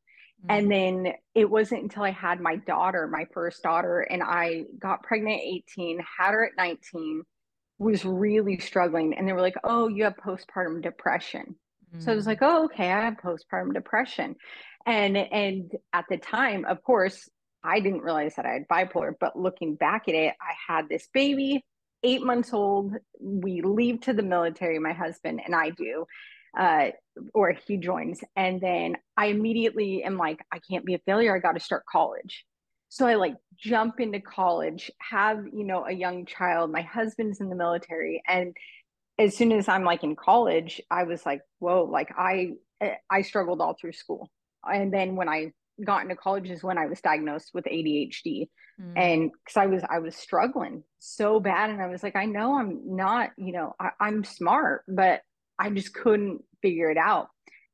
and 0.48 0.70
mm-hmm. 0.70 1.04
then 1.04 1.14
it 1.34 1.50
wasn't 1.50 1.82
until 1.82 2.04
I 2.04 2.10
had 2.10 2.40
my 2.40 2.56
daughter, 2.56 3.08
my 3.08 3.26
first 3.32 3.62
daughter, 3.62 4.00
and 4.00 4.22
I 4.22 4.64
got 4.78 5.02
pregnant 5.02 5.40
at 5.40 5.46
18, 5.46 5.98
had 6.18 6.32
her 6.32 6.46
at 6.46 6.56
19, 6.56 7.22
was 7.78 8.04
really 8.04 8.58
struggling. 8.58 9.14
And 9.14 9.26
they 9.26 9.32
were 9.32 9.40
like, 9.40 9.56
oh, 9.64 9.88
you 9.88 10.04
have 10.04 10.16
postpartum 10.16 10.82
depression. 10.82 11.56
Mm-hmm. 11.92 12.00
So 12.00 12.12
I 12.12 12.14
was 12.14 12.24
mm. 12.24 12.28
like, 12.28 12.38
oh, 12.42 12.66
okay, 12.66 12.90
I 12.92 13.04
have 13.04 13.16
postpartum 13.16 13.74
depression. 13.74 14.36
And 14.86 15.16
and 15.16 15.72
at 15.92 16.04
the 16.08 16.18
time, 16.18 16.64
of 16.64 16.82
course, 16.82 17.28
I 17.64 17.80
didn't 17.80 18.02
realize 18.02 18.36
that 18.36 18.46
I 18.46 18.52
had 18.52 18.68
bipolar, 18.68 19.12
but 19.18 19.38
looking 19.38 19.74
back 19.74 20.08
at 20.08 20.14
it, 20.14 20.34
I 20.40 20.72
had 20.72 20.88
this 20.88 21.08
baby, 21.12 21.64
eight 22.04 22.22
months 22.22 22.54
old. 22.54 22.94
We 23.20 23.60
leave 23.62 24.02
to 24.02 24.12
the 24.12 24.22
military, 24.22 24.78
my 24.78 24.92
husband 24.92 25.40
and 25.44 25.54
I 25.54 25.70
do 25.70 26.06
uh, 26.56 26.88
or 27.34 27.52
he 27.52 27.76
joins. 27.76 28.20
And 28.36 28.60
then 28.60 28.96
I 29.16 29.26
immediately 29.26 30.02
am 30.04 30.16
like, 30.16 30.38
I 30.52 30.58
can't 30.58 30.84
be 30.84 30.94
a 30.94 31.00
failure. 31.00 31.34
I 31.34 31.40
got 31.40 31.52
to 31.52 31.60
start 31.60 31.84
college. 31.90 32.44
So 32.88 33.06
I 33.06 33.16
like 33.16 33.34
jump 33.56 34.00
into 34.00 34.20
college, 34.20 34.90
have, 34.98 35.44
you 35.52 35.64
know, 35.64 35.84
a 35.86 35.92
young 35.92 36.24
child. 36.24 36.72
My 36.72 36.82
husband's 36.82 37.40
in 37.40 37.50
the 37.50 37.56
military. 37.56 38.22
And 38.26 38.56
as 39.18 39.36
soon 39.36 39.52
as 39.52 39.68
I'm 39.68 39.84
like 39.84 40.04
in 40.04 40.16
college, 40.16 40.80
I 40.90 41.04
was 41.04 41.26
like, 41.26 41.42
whoa, 41.58 41.84
like 41.84 42.10
I, 42.16 42.52
I 43.10 43.22
struggled 43.22 43.60
all 43.60 43.76
through 43.78 43.92
school. 43.92 44.30
And 44.64 44.92
then 44.92 45.16
when 45.16 45.28
I 45.28 45.52
got 45.84 46.02
into 46.02 46.16
college 46.16 46.50
is 46.50 46.62
when 46.62 46.78
I 46.78 46.86
was 46.86 47.00
diagnosed 47.00 47.50
with 47.54 47.64
ADHD. 47.64 48.48
Mm. 48.80 48.92
And 48.96 49.30
because 49.32 49.56
I 49.56 49.66
was 49.66 49.82
I 49.88 49.98
was 49.98 50.16
struggling 50.16 50.82
so 50.98 51.40
bad. 51.40 51.70
And 51.70 51.82
I 51.82 51.86
was 51.86 52.02
like, 52.02 52.16
I 52.16 52.24
know 52.24 52.58
I'm 52.58 52.96
not, 52.96 53.30
you 53.36 53.52
know, 53.52 53.74
I, 53.78 53.90
I'm 54.00 54.24
smart, 54.24 54.84
but 54.88 55.22
I 55.58 55.70
just 55.70 55.94
couldn't 55.94 56.42
figure 56.62 56.90
it 56.90 56.96
out. 56.96 57.28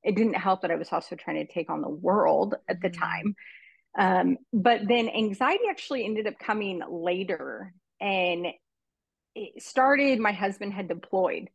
it 0.04 0.14
didn't 0.14 0.34
help 0.34 0.62
that 0.62 0.70
I 0.70 0.76
was 0.76 0.92
also 0.92 1.16
trying 1.16 1.44
to 1.44 1.52
take 1.52 1.70
on 1.70 1.80
the 1.80 1.88
world 1.88 2.54
at 2.68 2.80
the 2.80 2.90
mm-hmm. 2.90 3.02
time. 3.02 3.36
Um, 3.96 4.38
but 4.52 4.82
then 4.86 5.08
anxiety 5.08 5.64
actually 5.70 6.04
ended 6.04 6.26
up 6.26 6.38
coming 6.38 6.82
later 6.88 7.72
and 8.00 8.46
it 9.34 9.62
started, 9.62 10.20
my 10.20 10.32
husband 10.32 10.72
had 10.72 10.88
deployed 10.88 11.48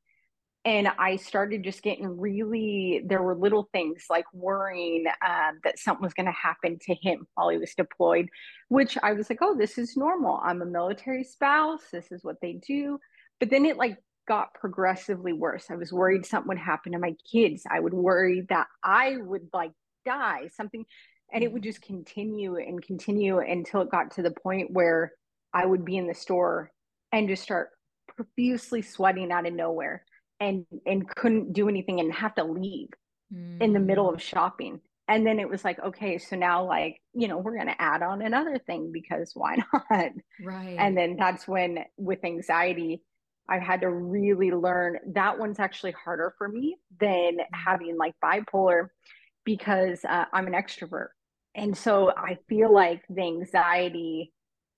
and 0.65 0.89
I 0.97 1.15
started 1.15 1.63
just 1.63 1.81
getting 1.81 2.19
really, 2.19 3.03
there 3.05 3.21
were 3.21 3.35
little 3.35 3.69
things 3.71 4.05
like 4.09 4.25
worrying 4.33 5.05
um, 5.25 5.59
that 5.63 5.79
something 5.79 6.03
was 6.03 6.13
going 6.13 6.25
to 6.25 6.31
happen 6.31 6.77
to 6.81 6.95
him 6.95 7.25
while 7.35 7.49
he 7.49 7.57
was 7.57 7.73
deployed, 7.75 8.29
which 8.67 8.97
I 9.01 9.13
was 9.13 9.29
like, 9.29 9.39
oh, 9.41 9.55
this 9.57 9.77
is 9.77 9.95
normal. 9.95 10.39
I'm 10.43 10.61
a 10.61 10.65
military 10.65 11.23
spouse. 11.23 11.83
This 11.91 12.11
is 12.11 12.23
what 12.23 12.37
they 12.41 12.53
do. 12.53 12.99
But 13.39 13.49
then 13.49 13.65
it 13.65 13.77
like 13.77 13.97
got 14.29 14.53
progressively 14.53 15.33
worse. 15.33 15.65
I 15.69 15.75
was 15.75 15.91
worried 15.91 16.25
something 16.25 16.47
would 16.47 16.59
happen 16.59 16.93
to 16.93 16.99
my 16.99 17.15
kids. 17.29 17.63
I 17.69 17.79
would 17.79 17.95
worry 17.95 18.45
that 18.49 18.67
I 18.83 19.17
would 19.17 19.49
like 19.51 19.71
die, 20.05 20.49
something, 20.55 20.85
and 21.33 21.43
it 21.43 21.51
would 21.51 21.63
mm-hmm. 21.63 21.69
just 21.69 21.81
continue 21.81 22.55
and 22.55 22.81
continue 22.81 23.39
until 23.39 23.81
it 23.81 23.91
got 23.91 24.11
to 24.11 24.21
the 24.21 24.31
point 24.31 24.71
where 24.71 25.11
I 25.51 25.65
would 25.65 25.83
be 25.83 25.97
in 25.97 26.07
the 26.07 26.13
store 26.13 26.71
and 27.11 27.27
just 27.27 27.43
start 27.43 27.69
profusely 28.15 28.83
sweating 28.83 29.31
out 29.31 29.47
of 29.47 29.53
nowhere 29.53 30.05
and 30.39 30.65
and 30.85 31.09
couldn't 31.09 31.53
do 31.53 31.67
anything 31.67 31.99
and 31.99 32.13
have 32.13 32.35
to 32.35 32.43
leave 32.43 32.89
mm. 33.33 33.61
in 33.61 33.73
the 33.73 33.79
middle 33.79 34.09
of 34.09 34.17
mm. 34.17 34.21
shopping 34.21 34.79
and 35.07 35.25
then 35.25 35.39
it 35.39 35.49
was 35.49 35.65
like 35.65 35.79
okay 35.79 36.17
so 36.17 36.35
now 36.35 36.65
like 36.65 37.01
you 37.13 37.27
know 37.27 37.37
we're 37.37 37.55
going 37.55 37.67
to 37.67 37.81
add 37.81 38.01
on 38.01 38.21
another 38.21 38.57
thing 38.57 38.91
because 38.91 39.31
why 39.33 39.57
not 39.73 40.11
right 40.43 40.75
and 40.77 40.97
then 40.97 41.17
that's 41.17 41.47
when 41.47 41.79
with 41.97 42.23
anxiety 42.23 43.01
i 43.49 43.59
had 43.59 43.81
to 43.81 43.89
really 43.89 44.51
learn 44.51 44.97
that 45.13 45.37
one's 45.37 45.59
actually 45.59 45.91
harder 45.91 46.33
for 46.37 46.47
me 46.47 46.75
than 46.99 47.37
mm. 47.37 47.45
having 47.53 47.97
like 47.97 48.13
bipolar 48.23 48.87
because 49.45 49.99
uh, 50.07 50.25
i'm 50.33 50.47
an 50.47 50.53
extrovert 50.53 51.09
and 51.55 51.75
so 51.75 52.11
i 52.17 52.37
feel 52.47 52.73
like 52.73 53.01
the 53.09 53.21
anxiety 53.21 54.31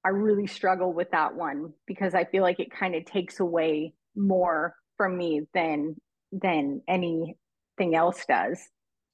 i 0.05 0.09
really 0.09 0.47
struggle 0.47 0.93
with 0.93 1.09
that 1.11 1.35
one 1.35 1.73
because 1.85 2.15
i 2.15 2.23
feel 2.25 2.43
like 2.43 2.59
it 2.59 2.71
kind 2.71 2.95
of 2.95 3.05
takes 3.05 3.39
away 3.39 3.93
more 4.15 4.75
from 4.97 5.17
me 5.17 5.41
than 5.53 5.95
than 6.31 6.81
anything 6.87 7.95
else 7.95 8.25
does. 8.27 8.59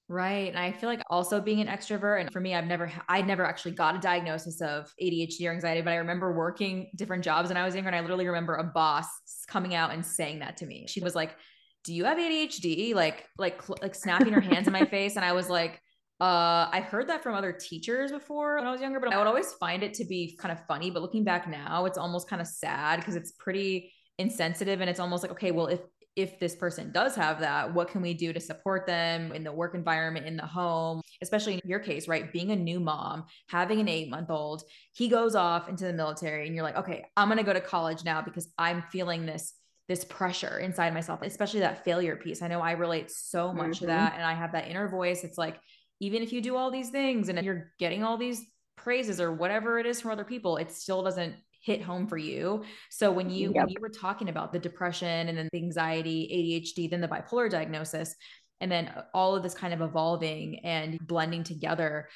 Right. 0.10 0.48
And 0.48 0.58
I 0.58 0.72
feel 0.72 0.88
like 0.88 1.02
also 1.10 1.42
being 1.42 1.60
an 1.60 1.68
extrovert, 1.68 2.22
and 2.22 2.32
for 2.32 2.40
me, 2.40 2.56
I've 2.56 2.66
never, 2.66 2.90
I 3.10 3.22
never 3.22 3.46
actually 3.46 3.72
got 3.72 3.96
a 3.96 4.00
diagnosis 4.00 4.62
of 4.62 4.94
ADHD 5.02 5.48
or 5.48 5.52
anxiety, 5.52 5.82
but 5.82 5.92
I 5.92 5.98
remember 5.98 6.32
working 6.32 6.90
different 6.96 7.26
jobs 7.26 7.50
when 7.50 7.58
I 7.58 7.66
was 7.66 7.76
younger. 7.76 7.90
And 7.90 7.96
I 7.96 8.00
literally 8.00 8.28
remember 8.28 8.56
a 8.56 8.64
boss 8.64 9.06
coming 9.48 9.76
out 9.76 9.94
and 9.94 10.06
saying 10.06 10.40
that 10.40 10.58
to 10.58 10.66
me. 10.66 10.86
She 10.88 11.02
was 11.02 11.14
like, 11.14 11.36
Do 11.84 11.94
you 11.94 12.06
have 12.06 12.18
ADHD? 12.18 12.96
Like, 12.96 13.26
like, 13.38 13.68
like 13.82 13.96
snapping 13.96 14.32
her 14.32 14.40
hands 14.42 14.68
in 14.68 14.74
my 14.74 14.86
face. 14.86 15.18
And 15.18 15.26
I 15.26 15.34
was 15.34 15.50
like, 15.50 15.82
uh, 16.22 16.70
I 16.72 16.86
heard 16.90 17.10
that 17.10 17.22
from 17.22 17.36
other 17.36 17.52
teachers 17.52 18.12
before 18.12 18.56
when 18.56 18.66
I 18.66 18.72
was 18.72 18.80
younger, 18.80 19.02
but 19.02 19.14
I 19.14 19.18
would 19.18 19.28
always 19.28 19.54
find 19.54 19.84
it 19.84 19.94
to 19.96 20.06
be 20.06 20.38
kind 20.40 20.54
of 20.54 20.66
funny. 20.68 20.90
But 20.90 21.02
looking 21.02 21.26
back 21.26 21.50
now, 21.50 21.86
it's 21.86 21.98
almost 21.98 22.30
kind 22.30 22.42
of 22.42 22.48
sad 22.48 23.02
because 23.02 23.18
it's 23.18 23.34
pretty 23.34 23.92
insensitive 24.18 24.82
and 24.82 24.90
it's 24.90 25.00
almost 25.00 25.22
like 25.24 25.32
okay 25.32 25.52
well 25.52 25.68
if 25.68 25.80
if 26.18 26.40
this 26.40 26.56
person 26.56 26.92
does 26.92 27.16
have 27.16 27.40
that 27.40 27.74
what 27.74 27.88
can 27.88 28.02
we 28.02 28.14
do 28.14 28.34
to 28.34 28.40
support 28.40 28.86
them 28.88 29.32
in 29.32 29.44
the 29.44 29.52
work 29.52 29.76
environment 29.76 30.26
in 30.26 30.36
the 30.36 30.46
home? 30.46 31.02
Especially 31.22 31.54
in 31.54 31.62
your 31.64 31.80
case 31.80 32.08
right? 32.08 32.34
Being 32.34 32.52
a 32.52 32.56
new 32.56 32.80
mom 32.80 33.26
having 33.50 33.80
an 33.80 33.88
8 33.88 34.10
month 34.10 34.30
old 34.30 34.64
he 34.94 35.08
goes 35.08 35.36
off 35.36 35.70
into 35.70 35.86
the 35.86 35.94
military 35.94 36.48
and 36.48 36.56
you're 36.56 36.64
like 36.64 36.76
okay 36.76 37.06
i'm 37.16 37.28
going 37.28 37.38
to 37.38 37.44
go 37.44 37.54
to 37.54 37.62
college 37.62 38.04
now 38.04 38.22
because 38.22 38.50
i'm 38.58 38.84
feeling 38.92 39.26
this 39.26 39.54
this 39.88 40.04
pressure 40.04 40.60
inside 40.60 40.94
myself 40.94 41.22
especially 41.22 41.62
that 41.62 41.86
failure 41.86 42.16
piece. 42.16 42.42
I 42.42 42.48
know 42.48 42.62
i 42.62 42.72
relate 42.72 43.12
so 43.12 43.54
much 43.54 43.68
mm-hmm. 43.68 43.86
to 43.86 43.86
that 43.88 44.14
and 44.16 44.24
i 44.24 44.34
have 44.34 44.52
that 44.54 44.68
inner 44.68 44.90
voice. 44.90 45.24
It's 45.24 45.38
like 45.38 45.60
even 46.00 46.22
if 46.22 46.32
you 46.34 46.42
do 46.42 46.56
all 46.56 46.72
these 46.72 46.90
things 46.90 47.30
and 47.30 47.44
you're 47.44 47.72
getting 47.80 48.04
all 48.04 48.18
these 48.18 48.46
praises 48.76 49.20
or 49.20 49.32
whatever 49.32 49.80
it 49.80 49.86
is 49.86 50.02
from 50.02 50.12
other 50.12 50.24
people 50.24 50.58
it 50.58 50.72
still 50.72 51.04
doesn't 51.04 51.36
hit 51.68 51.82
home 51.82 52.08
for 52.08 52.18
you. 52.18 52.64
So 52.90 53.12
when 53.12 53.30
you 53.30 53.52
yep. 53.54 53.66
when 53.66 53.70
you 53.70 53.82
were 53.82 53.90
talking 53.90 54.30
about 54.30 54.54
the 54.54 54.60
depression 54.60 55.28
and 55.28 55.38
then 55.38 55.50
the 55.52 55.60
anxiety, 55.60 56.64
ADHD, 56.74 56.90
then 56.90 57.02
the 57.02 57.10
bipolar 57.10 57.50
diagnosis, 57.50 58.16
and 58.62 58.72
then 58.72 58.88
uh, 58.88 59.04
all 59.14 59.36
of 59.36 59.44
this 59.44 59.54
kind 59.54 59.74
of 59.74 59.82
evolving 59.82 60.62
and 60.64 60.98
blending 61.06 61.44
together. 61.44 62.08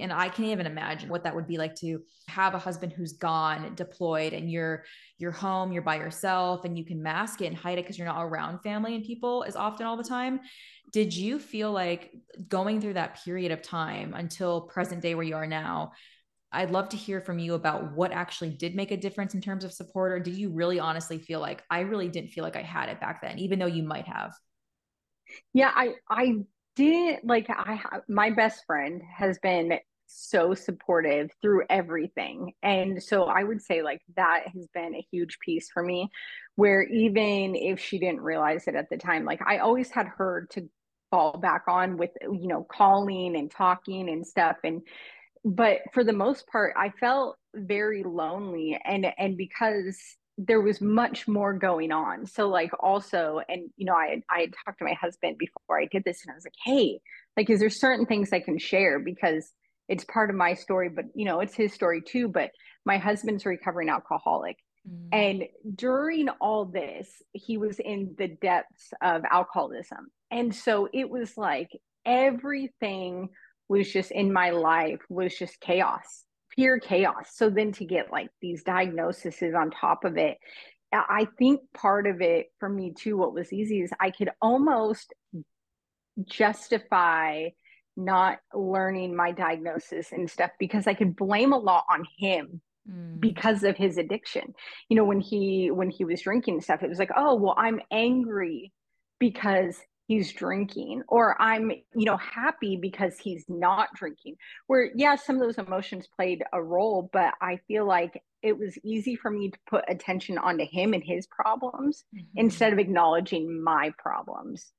And 0.00 0.12
I 0.12 0.28
can't 0.28 0.50
even 0.50 0.66
imagine 0.66 1.08
what 1.08 1.24
that 1.24 1.34
would 1.34 1.48
be 1.48 1.58
like 1.58 1.74
to 1.80 1.98
have 2.28 2.54
a 2.54 2.58
husband 2.60 2.92
who's 2.92 3.14
gone 3.14 3.74
deployed 3.74 4.32
and 4.32 4.48
you're 4.48 4.84
you're 5.18 5.32
home, 5.32 5.72
you're 5.72 5.82
by 5.82 5.96
yourself 5.96 6.64
and 6.64 6.78
you 6.78 6.84
can 6.84 7.02
mask 7.02 7.40
it 7.40 7.46
and 7.46 7.56
hide 7.56 7.78
it 7.78 7.82
because 7.82 7.98
you're 7.98 8.06
not 8.06 8.22
around 8.22 8.60
family 8.60 8.94
and 8.94 9.04
people 9.04 9.44
as 9.46 9.56
often 9.56 9.86
all 9.86 9.96
the 9.96 10.04
time. 10.04 10.38
Did 10.92 11.12
you 11.12 11.40
feel 11.40 11.72
like 11.72 12.12
going 12.48 12.80
through 12.80 12.94
that 12.94 13.24
period 13.24 13.50
of 13.50 13.60
time 13.60 14.14
until 14.14 14.60
present 14.60 15.02
day 15.02 15.16
where 15.16 15.26
you 15.26 15.34
are 15.34 15.48
now, 15.48 15.90
I'd 16.52 16.70
love 16.70 16.88
to 16.90 16.96
hear 16.96 17.20
from 17.20 17.38
you 17.38 17.54
about 17.54 17.92
what 17.92 18.12
actually 18.12 18.50
did 18.50 18.74
make 18.74 18.90
a 18.90 18.96
difference 18.96 19.34
in 19.34 19.40
terms 19.40 19.64
of 19.64 19.72
support, 19.72 20.12
or 20.12 20.20
did 20.20 20.34
you 20.36 20.50
really 20.50 20.80
honestly 20.80 21.18
feel 21.18 21.40
like 21.40 21.62
I 21.70 21.80
really 21.80 22.08
didn't 22.08 22.30
feel 22.30 22.44
like 22.44 22.56
I 22.56 22.62
had 22.62 22.88
it 22.88 23.00
back 23.00 23.22
then, 23.22 23.38
even 23.38 23.58
though 23.58 23.66
you 23.66 23.82
might 23.84 24.08
have? 24.08 24.34
Yeah, 25.52 25.70
I 25.74 25.94
I 26.08 26.34
did 26.76 27.20
like 27.24 27.46
I 27.50 27.80
my 28.08 28.30
best 28.30 28.64
friend 28.66 29.02
has 29.16 29.38
been 29.38 29.78
so 30.06 30.54
supportive 30.54 31.30
through 31.40 31.64
everything. 31.70 32.52
And 32.62 33.02
so 33.02 33.24
I 33.24 33.44
would 33.44 33.62
say 33.62 33.82
like 33.82 34.00
that 34.16 34.48
has 34.52 34.66
been 34.74 34.94
a 34.94 35.06
huge 35.12 35.38
piece 35.38 35.70
for 35.70 35.82
me 35.82 36.10
where 36.56 36.82
even 36.82 37.54
if 37.54 37.78
she 37.80 37.98
didn't 37.98 38.20
realize 38.22 38.66
it 38.66 38.74
at 38.74 38.90
the 38.90 38.96
time, 38.96 39.24
like 39.24 39.40
I 39.46 39.58
always 39.58 39.90
had 39.90 40.06
her 40.18 40.48
to 40.50 40.68
fall 41.10 41.38
back 41.38 41.62
on 41.68 41.96
with 41.96 42.10
you 42.22 42.48
know 42.48 42.64
calling 42.64 43.36
and 43.36 43.50
talking 43.50 44.08
and 44.08 44.26
stuff 44.26 44.56
and 44.64 44.82
but 45.44 45.78
for 45.94 46.04
the 46.04 46.12
most 46.12 46.46
part 46.48 46.74
i 46.76 46.90
felt 47.00 47.36
very 47.54 48.02
lonely 48.02 48.78
and 48.84 49.06
and 49.18 49.36
because 49.36 49.98
there 50.46 50.60
was 50.60 50.80
much 50.80 51.28
more 51.28 51.52
going 51.52 51.92
on. 51.92 52.26
So 52.26 52.48
like 52.48 52.70
also 52.80 53.40
and 53.48 53.70
you 53.76 53.86
know 53.86 53.94
i 53.94 54.22
i 54.30 54.40
had 54.40 54.54
talked 54.64 54.78
to 54.78 54.84
my 54.84 54.94
husband 54.94 55.36
before 55.38 55.80
i 55.80 55.86
did 55.86 56.04
this 56.04 56.22
and 56.22 56.32
i 56.32 56.34
was 56.34 56.44
like 56.44 56.54
hey 56.64 57.00
like 57.36 57.50
is 57.50 57.60
there 57.60 57.70
certain 57.70 58.06
things 58.06 58.32
i 58.32 58.40
can 58.40 58.58
share? 58.58 58.98
Because 58.98 59.52
it's 59.88 60.04
part 60.04 60.30
of 60.30 60.36
my 60.36 60.54
story 60.54 60.88
but 60.88 61.06
you 61.14 61.24
know 61.24 61.40
it's 61.40 61.54
his 61.54 61.72
story 61.72 62.00
too 62.00 62.28
but 62.28 62.50
my 62.84 62.96
husband's 62.98 63.44
a 63.44 63.48
recovering 63.48 63.88
alcoholic. 63.88 64.56
Mm. 64.88 65.08
and 65.12 65.42
during 65.76 66.30
all 66.40 66.64
this 66.64 67.06
he 67.32 67.58
was 67.58 67.78
in 67.78 68.14
the 68.16 68.28
depths 68.28 68.92
of 69.02 69.22
alcoholism. 69.30 70.10
And 70.30 70.54
so 70.54 70.88
it 70.92 71.10
was 71.10 71.36
like 71.36 71.68
everything 72.06 73.28
was 73.70 73.90
just 73.90 74.10
in 74.10 74.32
my 74.32 74.50
life 74.50 74.98
was 75.08 75.32
just 75.38 75.60
chaos, 75.60 76.24
pure 76.50 76.80
chaos. 76.80 77.30
So 77.32 77.48
then 77.48 77.70
to 77.74 77.84
get 77.84 78.10
like 78.10 78.28
these 78.42 78.64
diagnoses 78.64 79.54
on 79.54 79.70
top 79.70 80.04
of 80.04 80.18
it, 80.18 80.38
I 80.92 81.28
think 81.38 81.60
part 81.72 82.08
of 82.08 82.20
it 82.20 82.48
for 82.58 82.68
me 82.68 82.92
too, 82.92 83.16
what 83.16 83.32
was 83.32 83.52
easy 83.52 83.80
is 83.80 83.92
I 84.00 84.10
could 84.10 84.30
almost 84.42 85.14
justify 86.24 87.50
not 87.96 88.38
learning 88.52 89.14
my 89.14 89.30
diagnosis 89.30 90.10
and 90.10 90.28
stuff 90.28 90.50
because 90.58 90.88
I 90.88 90.94
could 90.94 91.14
blame 91.14 91.52
a 91.52 91.58
lot 91.58 91.84
on 91.88 92.04
him 92.18 92.60
mm. 92.90 93.20
because 93.20 93.62
of 93.62 93.76
his 93.76 93.98
addiction. 93.98 94.52
You 94.88 94.96
know, 94.96 95.04
when 95.04 95.20
he 95.20 95.70
when 95.70 95.90
he 95.90 96.04
was 96.04 96.22
drinking 96.22 96.60
stuff, 96.62 96.82
it 96.82 96.88
was 96.88 96.98
like, 96.98 97.12
oh 97.16 97.36
well, 97.36 97.54
I'm 97.56 97.80
angry 97.92 98.72
because 99.20 99.76
he's 100.10 100.32
drinking 100.32 101.04
or 101.06 101.40
i'm 101.40 101.70
you 101.70 102.04
know 102.04 102.16
happy 102.16 102.76
because 102.76 103.16
he's 103.16 103.44
not 103.48 103.86
drinking 103.94 104.34
where 104.66 104.90
yeah 104.96 105.14
some 105.14 105.36
of 105.36 105.40
those 105.40 105.64
emotions 105.64 106.08
played 106.16 106.42
a 106.52 106.60
role 106.60 107.08
but 107.12 107.32
i 107.40 107.56
feel 107.68 107.86
like 107.86 108.20
it 108.42 108.58
was 108.58 108.76
easy 108.82 109.14
for 109.14 109.30
me 109.30 109.50
to 109.50 109.58
put 109.68 109.84
attention 109.86 110.36
onto 110.36 110.66
him 110.66 110.94
and 110.94 111.04
his 111.04 111.28
problems 111.28 112.02
mm-hmm. 112.12 112.24
instead 112.34 112.72
of 112.72 112.80
acknowledging 112.80 113.62
my 113.62 113.92
problems 113.98 114.72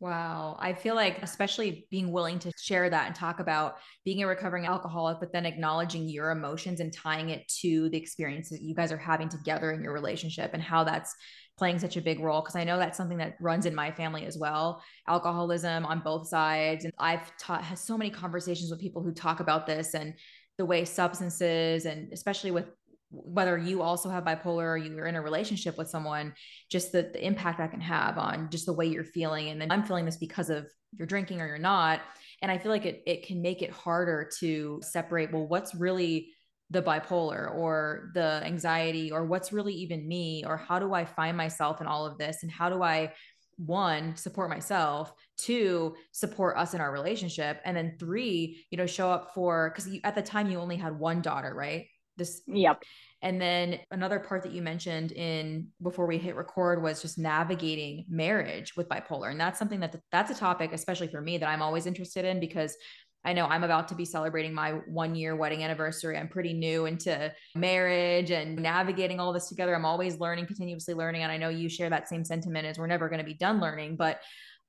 Wow. 0.00 0.56
I 0.58 0.72
feel 0.72 0.96
like, 0.96 1.22
especially 1.22 1.86
being 1.88 2.10
willing 2.10 2.40
to 2.40 2.50
share 2.60 2.90
that 2.90 3.06
and 3.06 3.14
talk 3.14 3.38
about 3.38 3.76
being 4.04 4.20
a 4.20 4.26
recovering 4.26 4.66
alcoholic, 4.66 5.20
but 5.20 5.32
then 5.32 5.46
acknowledging 5.46 6.08
your 6.08 6.32
emotions 6.32 6.80
and 6.80 6.92
tying 6.92 7.30
it 7.30 7.46
to 7.60 7.88
the 7.90 7.98
experiences 7.98 8.60
you 8.60 8.74
guys 8.74 8.90
are 8.90 8.96
having 8.96 9.28
together 9.28 9.70
in 9.70 9.80
your 9.80 9.92
relationship 9.92 10.54
and 10.54 10.60
how 10.60 10.82
that's 10.82 11.14
playing 11.58 11.78
such 11.78 11.96
a 11.96 12.00
big 12.00 12.20
role 12.20 12.40
because 12.40 12.56
I 12.56 12.64
know 12.64 12.78
that's 12.78 12.96
something 12.96 13.18
that 13.18 13.36
runs 13.40 13.66
in 13.66 13.74
my 13.74 13.90
family 13.90 14.24
as 14.24 14.38
well. 14.38 14.82
Alcoholism 15.06 15.84
on 15.84 16.00
both 16.00 16.28
sides. 16.28 16.84
And 16.84 16.92
I've 16.98 17.36
taught 17.36 17.62
has 17.64 17.80
so 17.80 17.98
many 17.98 18.10
conversations 18.10 18.70
with 18.70 18.80
people 18.80 19.02
who 19.02 19.12
talk 19.12 19.40
about 19.40 19.66
this 19.66 19.94
and 19.94 20.14
the 20.58 20.64
way 20.64 20.84
substances 20.84 21.86
and 21.86 22.12
especially 22.12 22.50
with 22.50 22.66
whether 23.10 23.58
you 23.58 23.82
also 23.82 24.08
have 24.08 24.24
bipolar 24.24 24.64
or 24.64 24.76
you're 24.78 25.06
in 25.06 25.16
a 25.16 25.22
relationship 25.22 25.76
with 25.76 25.88
someone, 25.88 26.32
just 26.70 26.92
the, 26.92 27.02
the 27.12 27.24
impact 27.24 27.58
that 27.58 27.70
can 27.70 27.80
have 27.80 28.16
on 28.16 28.48
just 28.50 28.64
the 28.64 28.72
way 28.72 28.86
you're 28.86 29.04
feeling. 29.04 29.50
And 29.50 29.60
then 29.60 29.70
I'm 29.70 29.82
feeling 29.82 30.06
this 30.06 30.16
because 30.16 30.48
of 30.48 30.66
you're 30.98 31.06
drinking 31.06 31.40
or 31.40 31.46
you're 31.46 31.58
not. 31.58 32.00
And 32.40 32.50
I 32.50 32.58
feel 32.58 32.72
like 32.72 32.86
it 32.86 33.02
it 33.06 33.26
can 33.26 33.42
make 33.42 33.62
it 33.62 33.70
harder 33.70 34.28
to 34.40 34.80
separate, 34.82 35.32
well, 35.32 35.46
what's 35.46 35.74
really 35.74 36.30
the 36.72 36.82
bipolar 36.82 37.54
or 37.54 38.10
the 38.14 38.42
anxiety 38.44 39.12
or 39.12 39.24
what's 39.24 39.52
really 39.52 39.74
even 39.74 40.08
me 40.08 40.42
or 40.46 40.56
how 40.56 40.78
do 40.78 40.94
I 40.94 41.04
find 41.04 41.36
myself 41.36 41.80
in 41.80 41.86
all 41.86 42.06
of 42.06 42.18
this 42.18 42.42
and 42.42 42.50
how 42.50 42.70
do 42.70 42.82
I 42.82 43.12
one 43.56 44.16
support 44.16 44.48
myself 44.48 45.12
two 45.36 45.94
support 46.10 46.56
us 46.56 46.72
in 46.72 46.80
our 46.80 46.90
relationship 46.90 47.60
and 47.66 47.76
then 47.76 47.94
three 47.98 48.64
you 48.70 48.78
know 48.78 48.86
show 48.86 49.10
up 49.10 49.34
for 49.34 49.70
because 49.70 49.94
at 50.02 50.14
the 50.14 50.22
time 50.22 50.50
you 50.50 50.58
only 50.58 50.76
had 50.76 50.98
one 50.98 51.20
daughter 51.20 51.54
right? 51.54 51.86
This 52.16 52.42
yep. 52.46 52.82
And 53.24 53.40
then 53.40 53.78
another 53.92 54.18
part 54.18 54.42
that 54.42 54.50
you 54.52 54.62
mentioned 54.62 55.12
in 55.12 55.68
before 55.80 56.06
we 56.06 56.18
hit 56.18 56.34
record 56.34 56.82
was 56.82 57.00
just 57.00 57.18
navigating 57.18 58.04
marriage 58.08 58.76
with 58.76 58.88
bipolar 58.88 59.30
and 59.30 59.40
that's 59.40 59.58
something 59.58 59.80
that 59.80 59.94
that's 60.10 60.30
a 60.30 60.34
topic 60.34 60.72
especially 60.72 61.08
for 61.08 61.20
me 61.20 61.38
that 61.38 61.48
i'm 61.48 61.62
always 61.62 61.86
interested 61.86 62.24
in 62.24 62.40
because 62.40 62.76
I 63.24 63.32
know 63.32 63.46
I'm 63.46 63.62
about 63.62 63.88
to 63.88 63.94
be 63.94 64.04
celebrating 64.04 64.52
my 64.52 64.72
one 64.86 65.14
year 65.14 65.36
wedding 65.36 65.62
anniversary. 65.62 66.16
I'm 66.16 66.28
pretty 66.28 66.52
new 66.52 66.86
into 66.86 67.32
marriage 67.54 68.32
and 68.32 68.56
navigating 68.56 69.20
all 69.20 69.32
this 69.32 69.48
together. 69.48 69.74
I'm 69.74 69.84
always 69.84 70.18
learning, 70.18 70.46
continuously 70.46 70.94
learning. 70.94 71.22
And 71.22 71.30
I 71.30 71.36
know 71.36 71.48
you 71.48 71.68
share 71.68 71.90
that 71.90 72.08
same 72.08 72.24
sentiment 72.24 72.66
as 72.66 72.78
we're 72.78 72.88
never 72.88 73.08
going 73.08 73.20
to 73.20 73.24
be 73.24 73.34
done 73.34 73.60
learning. 73.60 73.96
But 73.96 74.20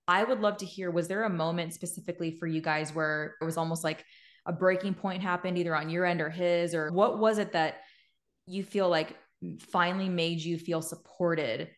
I 0.08 0.24
would 0.24 0.40
love 0.40 0.58
to 0.58 0.66
hear 0.66 0.92
was 0.92 1.08
there 1.08 1.24
a 1.24 1.30
moment 1.30 1.74
specifically 1.74 2.38
for 2.38 2.46
you 2.46 2.62
guys 2.62 2.94
where 2.94 3.36
it 3.42 3.46
was 3.46 3.58
almost 3.58 3.84
like 3.84 4.06
a 4.46 4.54
breaking 4.54 4.94
point 4.94 5.24
happened 5.24 5.58
either 5.58 5.76
on 5.76 5.90
your 5.90 6.06
end 6.06 6.22
or 6.22 6.30
his? 6.30 6.76
Or 6.76 6.92
what 6.92 7.18
was 7.18 7.40
it 7.40 7.54
that 7.54 7.78
you 8.46 8.64
feel 8.64 8.88
like 8.88 9.18
finally 9.72 10.10
made 10.10 10.40
you 10.40 10.60
feel 10.60 10.82
supported 10.82 11.70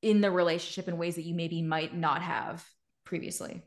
in 0.00 0.20
the 0.20 0.30
relationship 0.30 0.88
in 0.88 0.96
ways 0.96 1.16
that 1.16 1.24
you 1.24 1.34
maybe 1.34 1.60
might 1.60 1.94
not 1.94 2.22
have 2.22 2.64
previously? 3.04 3.62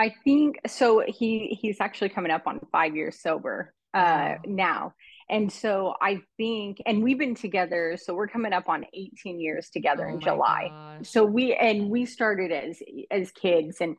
I 0.00 0.14
think 0.24 0.56
so. 0.66 1.04
He 1.06 1.58
he's 1.60 1.78
actually 1.78 2.08
coming 2.08 2.32
up 2.32 2.46
on 2.46 2.58
five 2.72 2.96
years 2.96 3.20
sober 3.20 3.74
uh, 3.92 4.36
now, 4.46 4.94
and 5.28 5.52
so 5.52 5.94
I 6.00 6.22
think, 6.38 6.78
and 6.86 7.02
we've 7.02 7.18
been 7.18 7.34
together. 7.34 7.98
So 8.02 8.14
we're 8.14 8.26
coming 8.26 8.54
up 8.54 8.70
on 8.70 8.86
18 8.94 9.38
years 9.38 9.68
together 9.68 10.08
oh 10.08 10.14
in 10.14 10.20
July. 10.20 10.68
Gosh. 10.70 11.10
So 11.10 11.26
we 11.26 11.52
and 11.54 11.90
we 11.90 12.06
started 12.06 12.50
as 12.50 12.80
as 13.10 13.30
kids, 13.32 13.76
and 13.82 13.96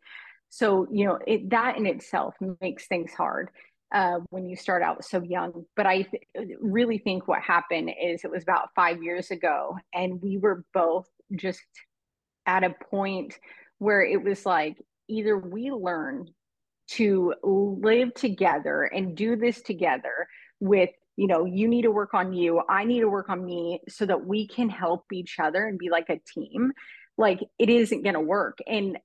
so 0.49 0.87
you 0.91 1.05
know 1.05 1.19
it, 1.27 1.51
that 1.51 1.77
in 1.77 1.85
itself 1.85 2.33
makes 2.61 2.87
things 2.87 3.13
hard 3.13 3.51
uh, 3.93 4.21
when 4.31 4.47
you 4.47 4.55
start 4.55 4.81
out 4.81 5.05
so 5.05 5.21
young. 5.21 5.65
But 5.75 5.85
I 5.85 6.01
th- 6.01 6.57
really 6.59 6.97
think 6.97 7.27
what 7.27 7.43
happened 7.43 7.91
is 8.03 8.23
it 8.23 8.31
was 8.31 8.41
about 8.41 8.69
five 8.75 9.03
years 9.03 9.29
ago, 9.29 9.77
and 9.93 10.19
we 10.19 10.39
were 10.39 10.65
both 10.73 11.07
just 11.35 11.61
at 12.47 12.63
a 12.63 12.73
point 12.89 13.37
where 13.77 14.03
it 14.03 14.23
was 14.23 14.47
like 14.47 14.77
either 15.11 15.37
we 15.37 15.71
learn 15.71 16.27
to 16.87 17.33
live 17.43 18.13
together 18.13 18.83
and 18.83 19.15
do 19.15 19.35
this 19.35 19.61
together 19.61 20.27
with 20.59 20.89
you 21.17 21.27
know 21.27 21.45
you 21.45 21.67
need 21.67 21.83
to 21.83 21.91
work 21.91 22.13
on 22.13 22.33
you 22.33 22.61
i 22.69 22.83
need 22.83 23.01
to 23.01 23.09
work 23.09 23.29
on 23.29 23.45
me 23.45 23.79
so 23.87 24.05
that 24.05 24.25
we 24.25 24.47
can 24.47 24.69
help 24.69 25.05
each 25.11 25.37
other 25.39 25.67
and 25.67 25.77
be 25.77 25.89
like 25.89 26.09
a 26.09 26.19
team 26.33 26.71
like 27.17 27.39
it 27.59 27.69
isn't 27.69 28.03
going 28.03 28.15
to 28.15 28.19
work. 28.19 28.57
And 28.67 28.97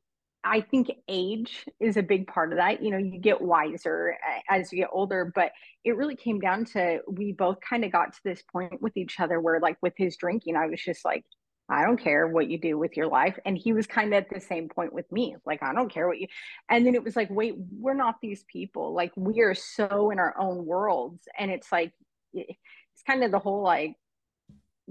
i 0.45 0.61
think 0.61 0.91
age 1.09 1.67
is 1.81 1.97
a 1.97 2.03
big 2.03 2.27
part 2.29 2.53
of 2.53 2.59
that. 2.59 2.83
You 2.83 2.91
know 2.91 2.99
you 2.99 3.21
get 3.21 3.41
wiser 3.41 4.17
as 4.49 4.73
you 4.73 4.79
get 4.79 4.91
older 4.93 5.33
but 5.35 5.53
it 5.85 5.97
really 5.97 6.17
came 6.17 6.41
down 6.41 6.65
to 6.67 7.01
we 7.09 7.33
both 7.33 7.59
kind 7.69 7.85
of 7.85 7.93
got 7.93 8.13
to 8.13 8.21
this 8.25 8.43
point 8.53 8.81
with 8.81 8.97
each 8.97 9.19
other 9.21 9.41
where 9.41 9.61
like 9.61 9.77
with 9.83 9.95
his 9.97 10.17
drinking 10.17 10.57
i 10.57 10.67
was 10.67 10.81
just 10.81 11.05
like 11.05 11.25
I 11.69 11.83
don't 11.83 11.99
care 11.99 12.27
what 12.29 12.49
you 12.49 12.59
do 12.59 12.79
with 12.79 12.97
your 12.97 13.09
life. 13.09 13.39
And 13.45 13.59
he 13.59 13.73
was 13.73 13.87
kind 13.87 14.15
of 14.15 14.25
at 14.25 14.31
the 14.31 14.41
same 14.41 14.69
point 14.69 14.93
with 14.93 15.11
me. 15.11 15.37
Like, 15.45 15.63
I 15.63 15.73
don't 15.73 15.93
care 15.93 16.07
what 16.07 16.21
you. 16.21 16.29
And 16.71 16.87
then 16.87 16.95
it 16.95 17.03
was 17.03 17.17
like, 17.17 17.29
wait, 17.31 17.55
we're 17.73 17.95
not 17.95 18.17
these 18.23 18.45
people. 18.51 18.95
Like, 18.95 19.13
we 19.17 19.41
are 19.41 19.55
so 19.55 20.11
in 20.11 20.19
our 20.19 20.35
own 20.39 20.65
worlds. 20.65 21.27
And 21.39 21.51
it's 21.51 21.73
like, 21.73 21.93
it's 22.33 23.03
kind 23.07 23.25
of 23.25 23.33
the 23.33 23.39
whole 23.39 23.63
like, 23.63 23.95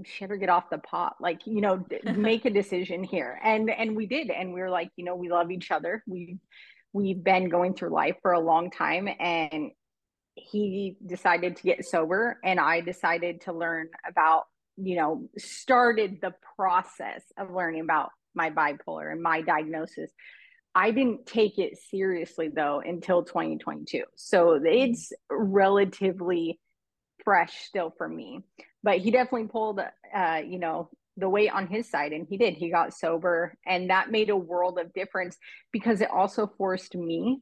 shit 0.04 0.30
or 0.30 0.36
get 0.36 0.50
off 0.50 0.68
the 0.70 0.78
pot. 0.78 1.16
Like, 1.20 1.46
you 1.46 1.60
know, 1.62 1.84
make 2.14 2.44
a 2.44 2.50
decision 2.50 3.02
here. 3.02 3.40
And 3.42 3.70
and 3.70 3.96
we 3.96 4.06
did. 4.06 4.30
And 4.30 4.52
we 4.52 4.60
were 4.60 4.70
like, 4.70 4.90
you 4.96 5.04
know, 5.04 5.16
we 5.16 5.30
love 5.30 5.50
each 5.50 5.70
other. 5.70 6.02
We 6.06 6.38
we've 6.92 7.22
been 7.22 7.48
going 7.48 7.74
through 7.74 7.90
life 7.90 8.16
for 8.22 8.32
a 8.32 8.40
long 8.40 8.70
time. 8.70 9.08
And 9.18 9.70
he 10.34 10.96
decided 11.04 11.56
to 11.56 11.62
get 11.62 11.86
sober 11.86 12.38
and 12.44 12.60
I 12.60 12.82
decided 12.82 13.40
to 13.42 13.52
learn 13.54 13.88
about 14.06 14.44
you 14.76 14.96
know, 14.96 15.28
started 15.38 16.18
the 16.20 16.34
process 16.56 17.22
of 17.38 17.52
learning 17.52 17.80
about 17.80 18.10
my 18.34 18.50
bipolar 18.50 19.10
and 19.10 19.22
my 19.22 19.40
diagnosis. 19.40 20.10
I 20.74 20.90
didn't 20.90 21.26
take 21.26 21.58
it 21.58 21.78
seriously 21.90 22.48
though 22.54 22.82
until 22.84 23.24
2022. 23.24 24.04
So 24.16 24.60
it's 24.62 25.12
relatively 25.30 26.60
fresh 27.24 27.64
still 27.64 27.94
for 27.96 28.06
me. 28.06 28.40
But 28.82 28.98
he 28.98 29.10
definitely 29.10 29.48
pulled, 29.48 29.80
uh, 30.14 30.42
you 30.46 30.58
know, 30.58 30.90
the 31.16 31.30
weight 31.30 31.50
on 31.50 31.66
his 31.66 31.90
side 31.90 32.12
and 32.12 32.26
he 32.28 32.36
did. 32.36 32.54
He 32.54 32.70
got 32.70 32.92
sober 32.92 33.56
and 33.66 33.88
that 33.88 34.10
made 34.10 34.28
a 34.28 34.36
world 34.36 34.78
of 34.78 34.92
difference 34.92 35.38
because 35.72 36.02
it 36.02 36.10
also 36.10 36.46
forced 36.58 36.94
me 36.94 37.40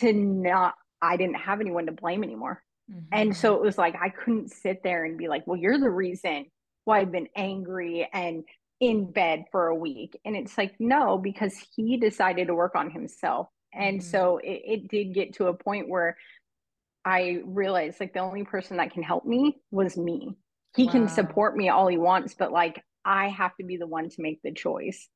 to 0.00 0.12
not, 0.12 0.74
I 1.00 1.16
didn't 1.16 1.36
have 1.36 1.60
anyone 1.60 1.86
to 1.86 1.92
blame 1.92 2.22
anymore. 2.22 2.62
Mm-hmm. 2.92 3.06
And 3.12 3.36
so 3.36 3.54
it 3.54 3.62
was 3.62 3.78
like, 3.78 3.94
I 4.00 4.10
couldn't 4.10 4.50
sit 4.50 4.82
there 4.82 5.06
and 5.06 5.16
be 5.16 5.28
like, 5.28 5.46
well, 5.46 5.58
you're 5.58 5.78
the 5.78 5.88
reason 5.88 6.46
why 6.84 7.00
I've 7.00 7.12
been 7.12 7.28
angry 7.36 8.08
and 8.12 8.44
in 8.80 9.10
bed 9.10 9.44
for 9.50 9.68
a 9.68 9.74
week. 9.74 10.18
And 10.24 10.36
it's 10.36 10.58
like, 10.58 10.74
no, 10.78 11.18
because 11.18 11.54
he 11.74 11.96
decided 11.96 12.48
to 12.48 12.54
work 12.54 12.74
on 12.74 12.90
himself. 12.90 13.48
And 13.72 14.00
mm-hmm. 14.00 14.08
so 14.08 14.38
it, 14.38 14.62
it 14.64 14.88
did 14.88 15.14
get 15.14 15.34
to 15.34 15.46
a 15.46 15.54
point 15.54 15.88
where 15.88 16.16
I 17.04 17.40
realized 17.44 18.00
like 18.00 18.14
the 18.14 18.20
only 18.20 18.44
person 18.44 18.78
that 18.78 18.92
can 18.92 19.02
help 19.02 19.24
me 19.24 19.60
was 19.70 19.96
me. 19.96 20.36
He 20.76 20.86
wow. 20.86 20.92
can 20.92 21.08
support 21.08 21.56
me 21.56 21.68
all 21.68 21.86
he 21.86 21.98
wants, 21.98 22.34
but 22.34 22.52
like 22.52 22.82
I 23.04 23.28
have 23.28 23.54
to 23.56 23.64
be 23.64 23.76
the 23.76 23.86
one 23.86 24.08
to 24.08 24.22
make 24.22 24.40
the 24.42 24.52
choice. 24.52 25.08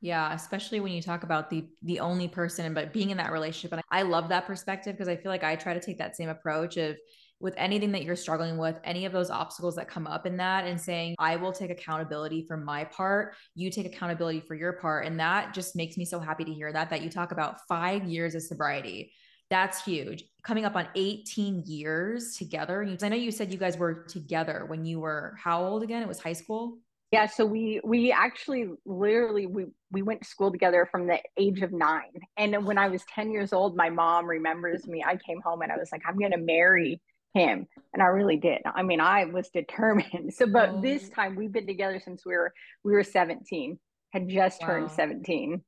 Yeah, 0.00 0.32
especially 0.34 0.80
when 0.80 0.92
you 0.92 1.00
talk 1.00 1.22
about 1.22 1.48
the 1.48 1.66
the 1.82 2.00
only 2.00 2.28
person 2.28 2.74
but 2.74 2.92
being 2.92 3.10
in 3.10 3.16
that 3.16 3.32
relationship 3.32 3.72
and 3.72 3.82
I 3.90 4.02
love 4.02 4.28
that 4.28 4.46
perspective 4.46 4.94
because 4.94 5.08
I 5.08 5.16
feel 5.16 5.30
like 5.30 5.42
I 5.42 5.56
try 5.56 5.72
to 5.72 5.80
take 5.80 5.98
that 5.98 6.16
same 6.16 6.28
approach 6.28 6.76
of 6.76 6.96
with 7.40 7.54
anything 7.56 7.92
that 7.92 8.02
you're 8.04 8.16
struggling 8.16 8.56
with, 8.56 8.78
any 8.84 9.04
of 9.04 9.12
those 9.12 9.30
obstacles 9.30 9.76
that 9.76 9.88
come 9.88 10.06
up 10.06 10.26
in 10.26 10.36
that, 10.38 10.66
and 10.66 10.80
saying, 10.80 11.14
I 11.18 11.36
will 11.36 11.52
take 11.52 11.70
accountability 11.70 12.44
for 12.46 12.56
my 12.56 12.84
part, 12.84 13.34
you 13.54 13.70
take 13.70 13.86
accountability 13.86 14.40
for 14.40 14.54
your 14.54 14.74
part. 14.74 15.06
And 15.06 15.20
that 15.20 15.54
just 15.54 15.76
makes 15.76 15.96
me 15.96 16.04
so 16.04 16.18
happy 16.18 16.44
to 16.44 16.52
hear 16.52 16.72
that, 16.72 16.90
that 16.90 17.02
you 17.02 17.10
talk 17.10 17.32
about 17.32 17.58
five 17.68 18.04
years 18.04 18.34
of 18.34 18.42
sobriety. 18.42 19.12
That's 19.48 19.84
huge. 19.84 20.24
Coming 20.42 20.64
up 20.64 20.74
on 20.74 20.88
18 20.94 21.64
years 21.66 22.36
together. 22.36 22.86
I 23.02 23.08
know 23.08 23.16
you 23.16 23.30
said 23.30 23.52
you 23.52 23.58
guys 23.58 23.76
were 23.76 24.04
together 24.04 24.64
when 24.66 24.84
you 24.84 25.00
were 25.00 25.36
how 25.42 25.64
old 25.64 25.82
again? 25.82 26.02
It 26.02 26.08
was 26.08 26.18
high 26.18 26.32
school? 26.32 26.78
Yeah, 27.12 27.26
so 27.26 27.46
we 27.46 27.80
we 27.84 28.10
actually 28.10 28.68
literally 28.84 29.46
we 29.46 29.66
we 29.92 30.02
went 30.02 30.22
to 30.22 30.28
school 30.28 30.50
together 30.50 30.88
from 30.90 31.06
the 31.06 31.20
age 31.36 31.62
of 31.62 31.72
9. 31.72 32.02
And 32.36 32.66
when 32.66 32.78
I 32.78 32.88
was 32.88 33.04
10 33.14 33.30
years 33.30 33.52
old, 33.52 33.76
my 33.76 33.88
mom 33.88 34.26
remembers 34.26 34.88
me. 34.88 35.04
I 35.06 35.16
came 35.16 35.40
home 35.40 35.62
and 35.62 35.70
I 35.70 35.76
was 35.76 35.92
like, 35.92 36.02
I'm 36.06 36.18
going 36.18 36.32
to 36.32 36.38
marry 36.38 37.00
him 37.36 37.66
and 37.92 38.02
i 38.02 38.06
really 38.06 38.36
did 38.36 38.62
i 38.74 38.82
mean 38.82 39.00
i 39.00 39.24
was 39.26 39.48
determined 39.50 40.32
so 40.34 40.46
but 40.46 40.70
oh. 40.70 40.80
this 40.80 41.08
time 41.10 41.36
we've 41.36 41.52
been 41.52 41.66
together 41.66 42.00
since 42.02 42.24
we 42.24 42.34
were 42.34 42.52
we 42.82 42.92
were 42.92 43.04
17 43.04 43.78
had 44.12 44.28
just 44.28 44.60
wow. 44.62 44.68
turned 44.68 44.90
17 44.90 45.62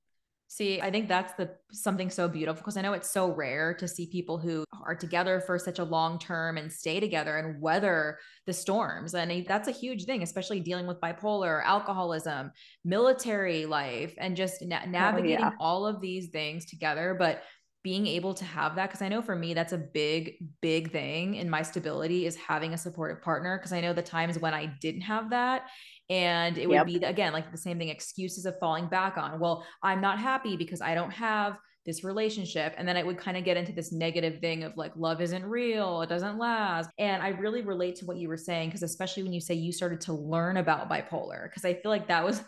see 0.51 0.81
i 0.81 0.91
think 0.91 1.09
that's 1.09 1.35
the 1.35 1.51
something 1.71 2.09
so 2.09 2.27
beautiful 2.27 2.63
because 2.63 2.79
i 2.79 2.81
know 2.81 2.95
it's 2.95 3.11
so 3.11 3.31
rare 3.31 3.75
to 3.75 3.87
see 3.87 4.07
people 4.07 4.39
who 4.39 4.65
are 4.87 4.95
together 4.95 5.41
for 5.41 5.59
such 5.59 5.79
a 5.79 5.85
long 5.85 6.19
term 6.19 6.57
and 6.57 6.73
stay 6.73 6.99
together 7.01 7.37
and 7.37 7.61
weather 7.61 8.19
the 8.47 8.53
storms 8.53 9.15
and 9.15 9.47
that's 9.47 9.69
a 9.69 9.73
huge 9.73 10.07
thing 10.07 10.23
especially 10.23 10.61
dealing 10.61 10.87
with 10.87 10.99
bipolar 11.03 11.63
alcoholism 11.65 12.51
military 12.83 13.67
life 13.67 14.15
and 14.17 14.37
just 14.37 14.63
na- 14.63 14.87
navigating 14.87 15.45
oh, 15.45 15.49
yeah. 15.49 15.57
all 15.61 15.87
of 15.87 16.01
these 16.01 16.29
things 16.29 16.65
together 16.65 17.15
but 17.19 17.43
being 17.89 18.07
able 18.07 18.35
to 18.35 18.45
have 18.45 18.75
that 18.75 18.91
because 18.91 19.01
i 19.01 19.09
know 19.09 19.23
for 19.23 19.35
me 19.35 19.55
that's 19.55 19.73
a 19.73 19.79
big 19.79 20.35
big 20.61 20.93
thing 20.93 21.37
in 21.37 21.49
my 21.49 21.63
stability 21.63 22.27
is 22.27 22.37
having 22.37 22.75
a 22.75 22.77
supportive 22.77 23.23
partner 23.23 23.57
because 23.57 23.73
i 23.73 23.81
know 23.81 23.95
the 23.95 24.03
times 24.03 24.39
when 24.39 24.53
i 24.53 24.67
didn't 24.83 25.01
have 25.01 25.31
that 25.31 25.63
and 26.11 26.59
it 26.59 26.69
yep. 26.69 26.87
would 26.87 27.01
be 27.01 27.07
again 27.07 27.33
like 27.33 27.51
the 27.51 27.57
same 27.57 27.79
thing 27.79 27.89
excuses 27.89 28.45
of 28.45 28.55
falling 28.61 28.87
back 28.89 29.17
on 29.17 29.41
well 29.41 29.65
i'm 29.83 30.03
not 30.03 30.19
happy 30.19 30.55
because 30.55 30.83
i 30.83 30.95
don't 30.95 31.11
have 31.11 31.57
this 31.87 32.05
relationship 32.05 32.75
and 32.77 32.87
then 32.87 32.99
it 32.99 33.07
would 33.07 33.17
kind 33.17 33.39
of 33.39 33.45
get 33.45 33.57
into 33.57 33.73
this 33.73 33.91
negative 33.91 34.39
thing 34.43 34.65
of 34.65 34.77
like 34.77 34.93
love 34.95 35.23
isn't 35.23 35.47
real 35.47 36.03
it 36.03 36.11
doesn't 36.11 36.37
last 36.37 36.91
and 36.99 37.23
i 37.23 37.29
really 37.29 37.63
relate 37.63 37.97
to 37.97 38.05
what 38.05 38.19
you 38.19 38.29
were 38.29 38.37
saying 38.37 38.69
because 38.69 38.83
especially 38.83 39.23
when 39.23 39.33
you 39.33 39.41
say 39.41 39.55
you 39.55 39.73
started 39.73 39.99
to 39.99 40.13
learn 40.13 40.59
about 40.59 40.91
bipolar 40.91 41.45
because 41.45 41.65
i 41.65 41.73
feel 41.73 41.91
like 41.91 42.07
that 42.07 42.23
was 42.23 42.43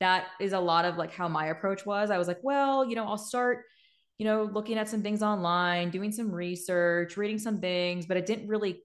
that 0.00 0.28
is 0.40 0.54
a 0.54 0.58
lot 0.58 0.86
of 0.86 0.96
like 0.96 1.12
how 1.12 1.28
my 1.28 1.48
approach 1.48 1.84
was 1.84 2.10
i 2.10 2.16
was 2.16 2.26
like 2.26 2.38
well 2.42 2.88
you 2.88 2.96
know 2.96 3.04
i'll 3.04 3.18
start 3.18 3.64
you 4.18 4.24
know, 4.24 4.44
looking 4.52 4.76
at 4.78 4.88
some 4.88 5.02
things 5.02 5.22
online, 5.22 5.90
doing 5.90 6.12
some 6.12 6.30
research, 6.30 7.16
reading 7.16 7.38
some 7.38 7.60
things, 7.60 8.06
but 8.06 8.16
it 8.16 8.26
didn't 8.26 8.48
really 8.48 8.82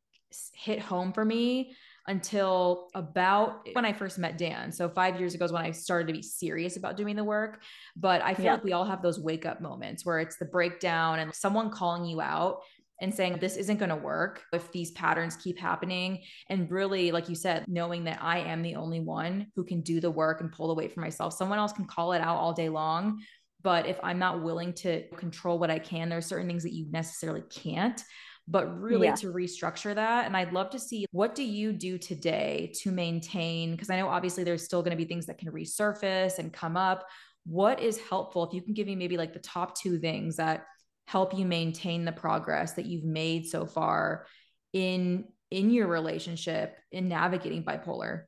hit 0.54 0.80
home 0.80 1.12
for 1.12 1.26
me 1.26 1.76
until 2.08 2.90
about 2.96 3.68
when 3.74 3.86
I 3.86 3.94
first 3.94 4.20
met 4.20 4.38
Dan. 4.38 4.72
So 4.72 4.90
five 4.90 5.20
years 5.20 5.34
ago 5.36 5.46
is 5.46 5.52
when 5.52 5.64
I 5.64 5.72
started 5.72 6.08
to 6.08 6.14
be 6.14 6.22
serious 6.22 6.76
about 6.76 6.98
doing 6.98 7.16
the 7.16 7.24
work. 7.24 7.64
But 7.96 8.22
I 8.22 8.34
feel 8.34 8.46
yeah. 8.46 8.54
like 8.54 8.64
we 8.64 8.74
all 8.74 8.86
have 8.86 9.02
those 9.02 9.20
wake 9.20 9.46
up 9.46 9.62
moments 9.62 10.06
where 10.06 10.20
it's 10.20 10.38
the 10.38 10.46
breakdown 10.46 11.20
and 11.20 11.34
someone 11.34 11.72
calling 11.72 12.06
you 12.06 12.20
out 12.22 12.60
and 13.02 13.14
saying 13.14 13.38
this 13.40 13.58
isn't 13.58 13.78
going 13.78 13.90
to 13.90 13.96
work 13.96 14.44
if 14.54 14.72
these 14.72 14.92
patterns 14.92 15.36
keep 15.36 15.58
happening 15.60 16.22
and 16.50 16.70
really 16.70 17.12
like 17.12 17.28
you 17.28 17.36
said 17.36 17.66
knowing 17.68 18.04
that 18.04 18.20
i 18.22 18.38
am 18.38 18.62
the 18.62 18.76
only 18.76 19.00
one 19.00 19.48
who 19.56 19.64
can 19.64 19.82
do 19.82 20.00
the 20.00 20.12
work 20.12 20.42
and 20.42 20.52
pull 20.52 20.68
the 20.68 20.74
weight 20.76 20.94
for 20.94 21.02
myself 21.02 21.34
someone 21.34 21.58
else 21.58 21.74
can 21.74 21.86
call 21.86 22.14
it 22.14 22.22
out 22.22 22.38
all 22.38 22.54
day 22.54 22.70
long 22.70 23.20
but 23.64 23.86
if 23.86 24.00
i'm 24.04 24.20
not 24.20 24.44
willing 24.44 24.74
to 24.74 25.08
control 25.16 25.58
what 25.58 25.72
i 25.72 25.80
can 25.80 26.10
there 26.10 26.18
are 26.18 26.22
certain 26.22 26.48
things 26.48 26.64
that 26.64 26.74
you 26.74 26.86
necessarily 26.92 27.44
can't. 27.50 28.04
But 28.46 28.78
really 28.78 29.08
yeah. 29.08 29.16
to 29.16 29.28
restructure 29.28 29.96
that 29.96 30.26
and 30.26 30.36
i'd 30.36 30.52
love 30.52 30.70
to 30.72 30.80
see 30.80 31.06
what 31.12 31.34
do 31.34 31.44
you 31.44 31.72
do 31.72 31.98
today 31.98 32.74
to 32.82 32.92
maintain 32.92 33.72
because 33.72 33.90
i 33.90 33.96
know 33.96 34.10
obviously 34.10 34.44
there's 34.44 34.66
still 34.66 34.82
going 34.82 34.92
to 34.92 34.98
be 34.98 35.06
things 35.06 35.28
that 35.28 35.38
can 35.38 35.50
resurface 35.50 36.40
and 36.40 36.52
come 36.52 36.76
up. 36.76 37.08
What 37.46 37.80
is 37.80 37.98
helpful 37.98 38.46
if 38.46 38.54
you 38.54 38.62
can 38.62 38.74
give 38.74 38.88
me 38.88 38.96
maybe 38.96 39.16
like 39.16 39.32
the 39.32 39.40
top 39.40 39.78
two 39.78 39.98
things 39.98 40.38
that 40.38 40.66
help 41.08 41.38
you 41.38 41.46
maintain 41.46 42.06
the 42.06 42.12
progress 42.12 42.74
that 42.74 42.86
you've 42.86 43.04
made 43.04 43.46
so 43.48 43.66
far 43.66 44.26
in 44.72 45.26
in 45.52 45.70
your 45.70 45.88
relationship 45.88 46.78
in 46.92 47.08
navigating 47.08 47.64
bipolar 47.64 48.24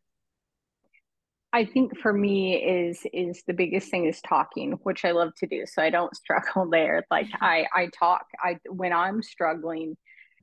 I 1.55 1.63
think 1.63 1.97
for 1.97 2.11
me 2.11 2.55
is 2.55 3.07
is 3.13 3.41
the 3.47 3.53
biggest 3.53 3.89
thing 3.89 4.07
is 4.07 4.19
talking, 4.19 4.73
which 4.83 5.05
I 5.05 5.11
love 5.11 5.33
to 5.37 5.47
do. 5.47 5.65
So 5.65 5.81
I 5.81 5.89
don't 5.89 6.13
struggle 6.23 6.69
there. 6.69 7.05
Like 7.09 7.27
mm-hmm. 7.27 7.45
I 7.45 7.65
I 7.73 7.89
talk. 7.97 8.25
I 8.43 8.57
when 8.69 8.91
I'm 8.91 9.23
struggling, 9.23 9.95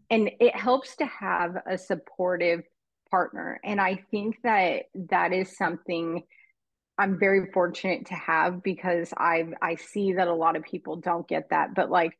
and 0.08 0.30
it 0.40 0.56
helps 0.56 0.96
to 0.96 1.04
have 1.04 1.56
a 1.70 1.76
supportive 1.76 2.62
partner. 3.10 3.60
And 3.62 3.78
I 3.78 4.02
think 4.10 4.38
that 4.42 4.84
that 5.10 5.34
is 5.34 5.54
something 5.54 6.22
I'm 6.96 7.18
very 7.18 7.52
fortunate 7.52 8.06
to 8.06 8.14
have 8.14 8.62
because 8.62 9.12
I 9.14 9.44
I 9.60 9.74
see 9.74 10.14
that 10.14 10.28
a 10.28 10.34
lot 10.34 10.56
of 10.56 10.62
people 10.62 10.96
don't 10.96 11.28
get 11.28 11.50
that. 11.50 11.74
But 11.74 11.90
like 11.90 12.16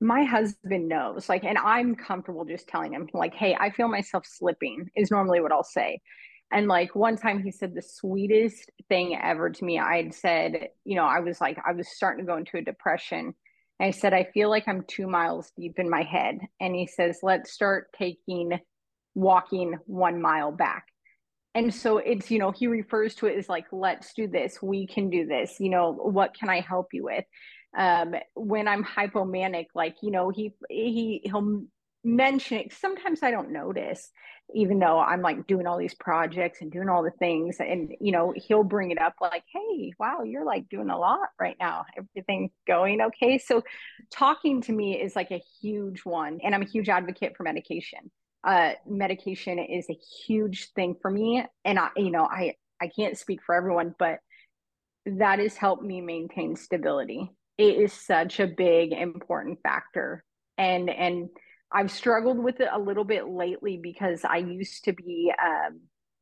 my 0.00 0.24
husband 0.24 0.88
knows, 0.88 1.28
like, 1.28 1.44
and 1.44 1.58
I'm 1.58 1.94
comfortable 1.94 2.46
just 2.46 2.68
telling 2.68 2.94
him, 2.94 3.06
like, 3.12 3.34
hey, 3.34 3.54
I 3.54 3.68
feel 3.68 3.86
myself 3.86 4.24
slipping, 4.26 4.90
is 4.96 5.10
normally 5.10 5.40
what 5.40 5.52
I'll 5.52 5.62
say. 5.62 6.00
And 6.52 6.68
like 6.68 6.94
one 6.94 7.16
time 7.16 7.42
he 7.42 7.50
said 7.50 7.74
the 7.74 7.82
sweetest 7.82 8.70
thing 8.88 9.18
ever 9.20 9.50
to 9.50 9.64
me. 9.64 9.78
I'd 9.78 10.14
said, 10.14 10.68
you 10.84 10.96
know, 10.96 11.04
I 11.04 11.20
was 11.20 11.40
like, 11.40 11.58
I 11.66 11.72
was 11.72 11.88
starting 11.88 12.24
to 12.24 12.30
go 12.30 12.36
into 12.36 12.58
a 12.58 12.62
depression. 12.62 13.34
And 13.80 13.88
I 13.88 13.90
said, 13.90 14.12
I 14.12 14.28
feel 14.34 14.50
like 14.50 14.68
I'm 14.68 14.84
two 14.86 15.06
miles 15.06 15.50
deep 15.58 15.78
in 15.78 15.88
my 15.88 16.02
head. 16.02 16.38
And 16.60 16.74
he 16.74 16.86
says, 16.86 17.18
let's 17.22 17.52
start 17.52 17.88
taking 17.96 18.58
walking 19.14 19.76
one 19.86 20.20
mile 20.20 20.52
back 20.52 20.86
and 21.54 21.74
so 21.74 21.98
it's 21.98 22.30
you 22.30 22.38
know 22.38 22.50
he 22.50 22.66
refers 22.66 23.14
to 23.14 23.26
it 23.26 23.36
as 23.36 23.48
like 23.48 23.66
let's 23.72 24.12
do 24.14 24.26
this 24.26 24.60
we 24.62 24.86
can 24.86 25.10
do 25.10 25.26
this 25.26 25.56
you 25.60 25.68
know 25.68 25.92
what 25.92 26.34
can 26.34 26.48
i 26.48 26.60
help 26.60 26.88
you 26.92 27.04
with 27.04 27.24
um 27.76 28.14
when 28.34 28.68
i'm 28.68 28.84
hypomanic 28.84 29.66
like 29.74 29.96
you 30.02 30.10
know 30.10 30.30
he 30.30 30.52
he 30.68 31.20
he'll 31.24 31.62
mention 32.04 32.58
it 32.58 32.72
sometimes 32.72 33.22
i 33.22 33.30
don't 33.30 33.50
notice 33.50 34.10
even 34.54 34.78
though 34.78 34.98
i'm 34.98 35.22
like 35.22 35.46
doing 35.46 35.66
all 35.66 35.78
these 35.78 35.94
projects 35.94 36.60
and 36.60 36.72
doing 36.72 36.88
all 36.88 37.02
the 37.02 37.12
things 37.18 37.56
and 37.60 37.92
you 38.00 38.10
know 38.10 38.32
he'll 38.36 38.64
bring 38.64 38.90
it 38.90 39.00
up 39.00 39.14
like 39.20 39.44
hey 39.52 39.92
wow 40.00 40.22
you're 40.24 40.44
like 40.44 40.68
doing 40.68 40.90
a 40.90 40.98
lot 40.98 41.28
right 41.40 41.56
now 41.60 41.84
everything 41.96 42.50
going 42.66 43.00
okay 43.00 43.38
so 43.38 43.62
talking 44.10 44.60
to 44.60 44.72
me 44.72 45.00
is 45.00 45.14
like 45.14 45.30
a 45.30 45.42
huge 45.60 46.00
one 46.00 46.40
and 46.42 46.54
i'm 46.54 46.62
a 46.62 46.68
huge 46.68 46.88
advocate 46.88 47.36
for 47.36 47.44
medication 47.44 48.10
uh, 48.44 48.72
medication 48.86 49.58
is 49.58 49.86
a 49.88 49.98
huge 50.26 50.70
thing 50.74 50.96
for 51.00 51.10
me. 51.10 51.44
And 51.64 51.78
I, 51.78 51.88
you 51.96 52.10
know, 52.10 52.24
I, 52.24 52.56
I 52.80 52.88
can't 52.88 53.16
speak 53.16 53.40
for 53.44 53.54
everyone, 53.54 53.94
but 53.98 54.18
that 55.06 55.38
has 55.38 55.56
helped 55.56 55.84
me 55.84 56.00
maintain 56.00 56.56
stability. 56.56 57.30
It 57.58 57.76
is 57.76 57.92
such 57.92 58.40
a 58.40 58.46
big, 58.46 58.92
important 58.92 59.60
factor. 59.62 60.24
And, 60.58 60.90
and 60.90 61.28
I've 61.72 61.90
struggled 61.90 62.38
with 62.38 62.60
it 62.60 62.68
a 62.70 62.78
little 62.78 63.04
bit 63.04 63.28
lately 63.28 63.76
because 63.76 64.24
I 64.24 64.38
used 64.38 64.84
to 64.84 64.92
be 64.92 65.32
um, 65.42 65.80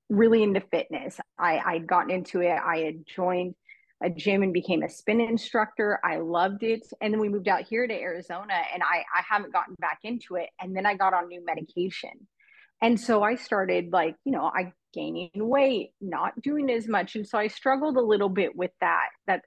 really 0.08 0.42
into 0.42 0.60
fitness. 0.60 1.18
I, 1.38 1.58
I'd 1.58 1.86
gotten 1.86 2.10
into 2.10 2.40
it. 2.40 2.56
I 2.64 2.78
had 2.78 3.04
joined 3.06 3.54
a 4.02 4.10
gym 4.10 4.42
and 4.42 4.52
became 4.52 4.82
a 4.82 4.88
spin 4.88 5.20
instructor. 5.20 6.00
I 6.04 6.18
loved 6.18 6.62
it. 6.62 6.86
And 7.00 7.12
then 7.12 7.20
we 7.20 7.28
moved 7.28 7.48
out 7.48 7.62
here 7.62 7.86
to 7.86 7.94
Arizona 7.94 8.54
and 8.72 8.82
I, 8.82 9.04
I 9.14 9.22
haven't 9.28 9.52
gotten 9.52 9.74
back 9.78 9.98
into 10.04 10.36
it. 10.36 10.48
And 10.60 10.74
then 10.74 10.86
I 10.86 10.94
got 10.94 11.14
on 11.14 11.28
new 11.28 11.44
medication. 11.44 12.26
And 12.82 12.98
so 12.98 13.22
I 13.22 13.34
started 13.34 13.92
like, 13.92 14.16
you 14.24 14.32
know, 14.32 14.44
I 14.44 14.72
gaining 14.94 15.30
weight, 15.34 15.90
not 16.00 16.40
doing 16.40 16.70
as 16.70 16.88
much. 16.88 17.14
And 17.14 17.26
so 17.26 17.38
I 17.38 17.48
struggled 17.48 17.96
a 17.96 18.02
little 18.02 18.30
bit 18.30 18.56
with 18.56 18.72
that. 18.80 19.08
That 19.26 19.44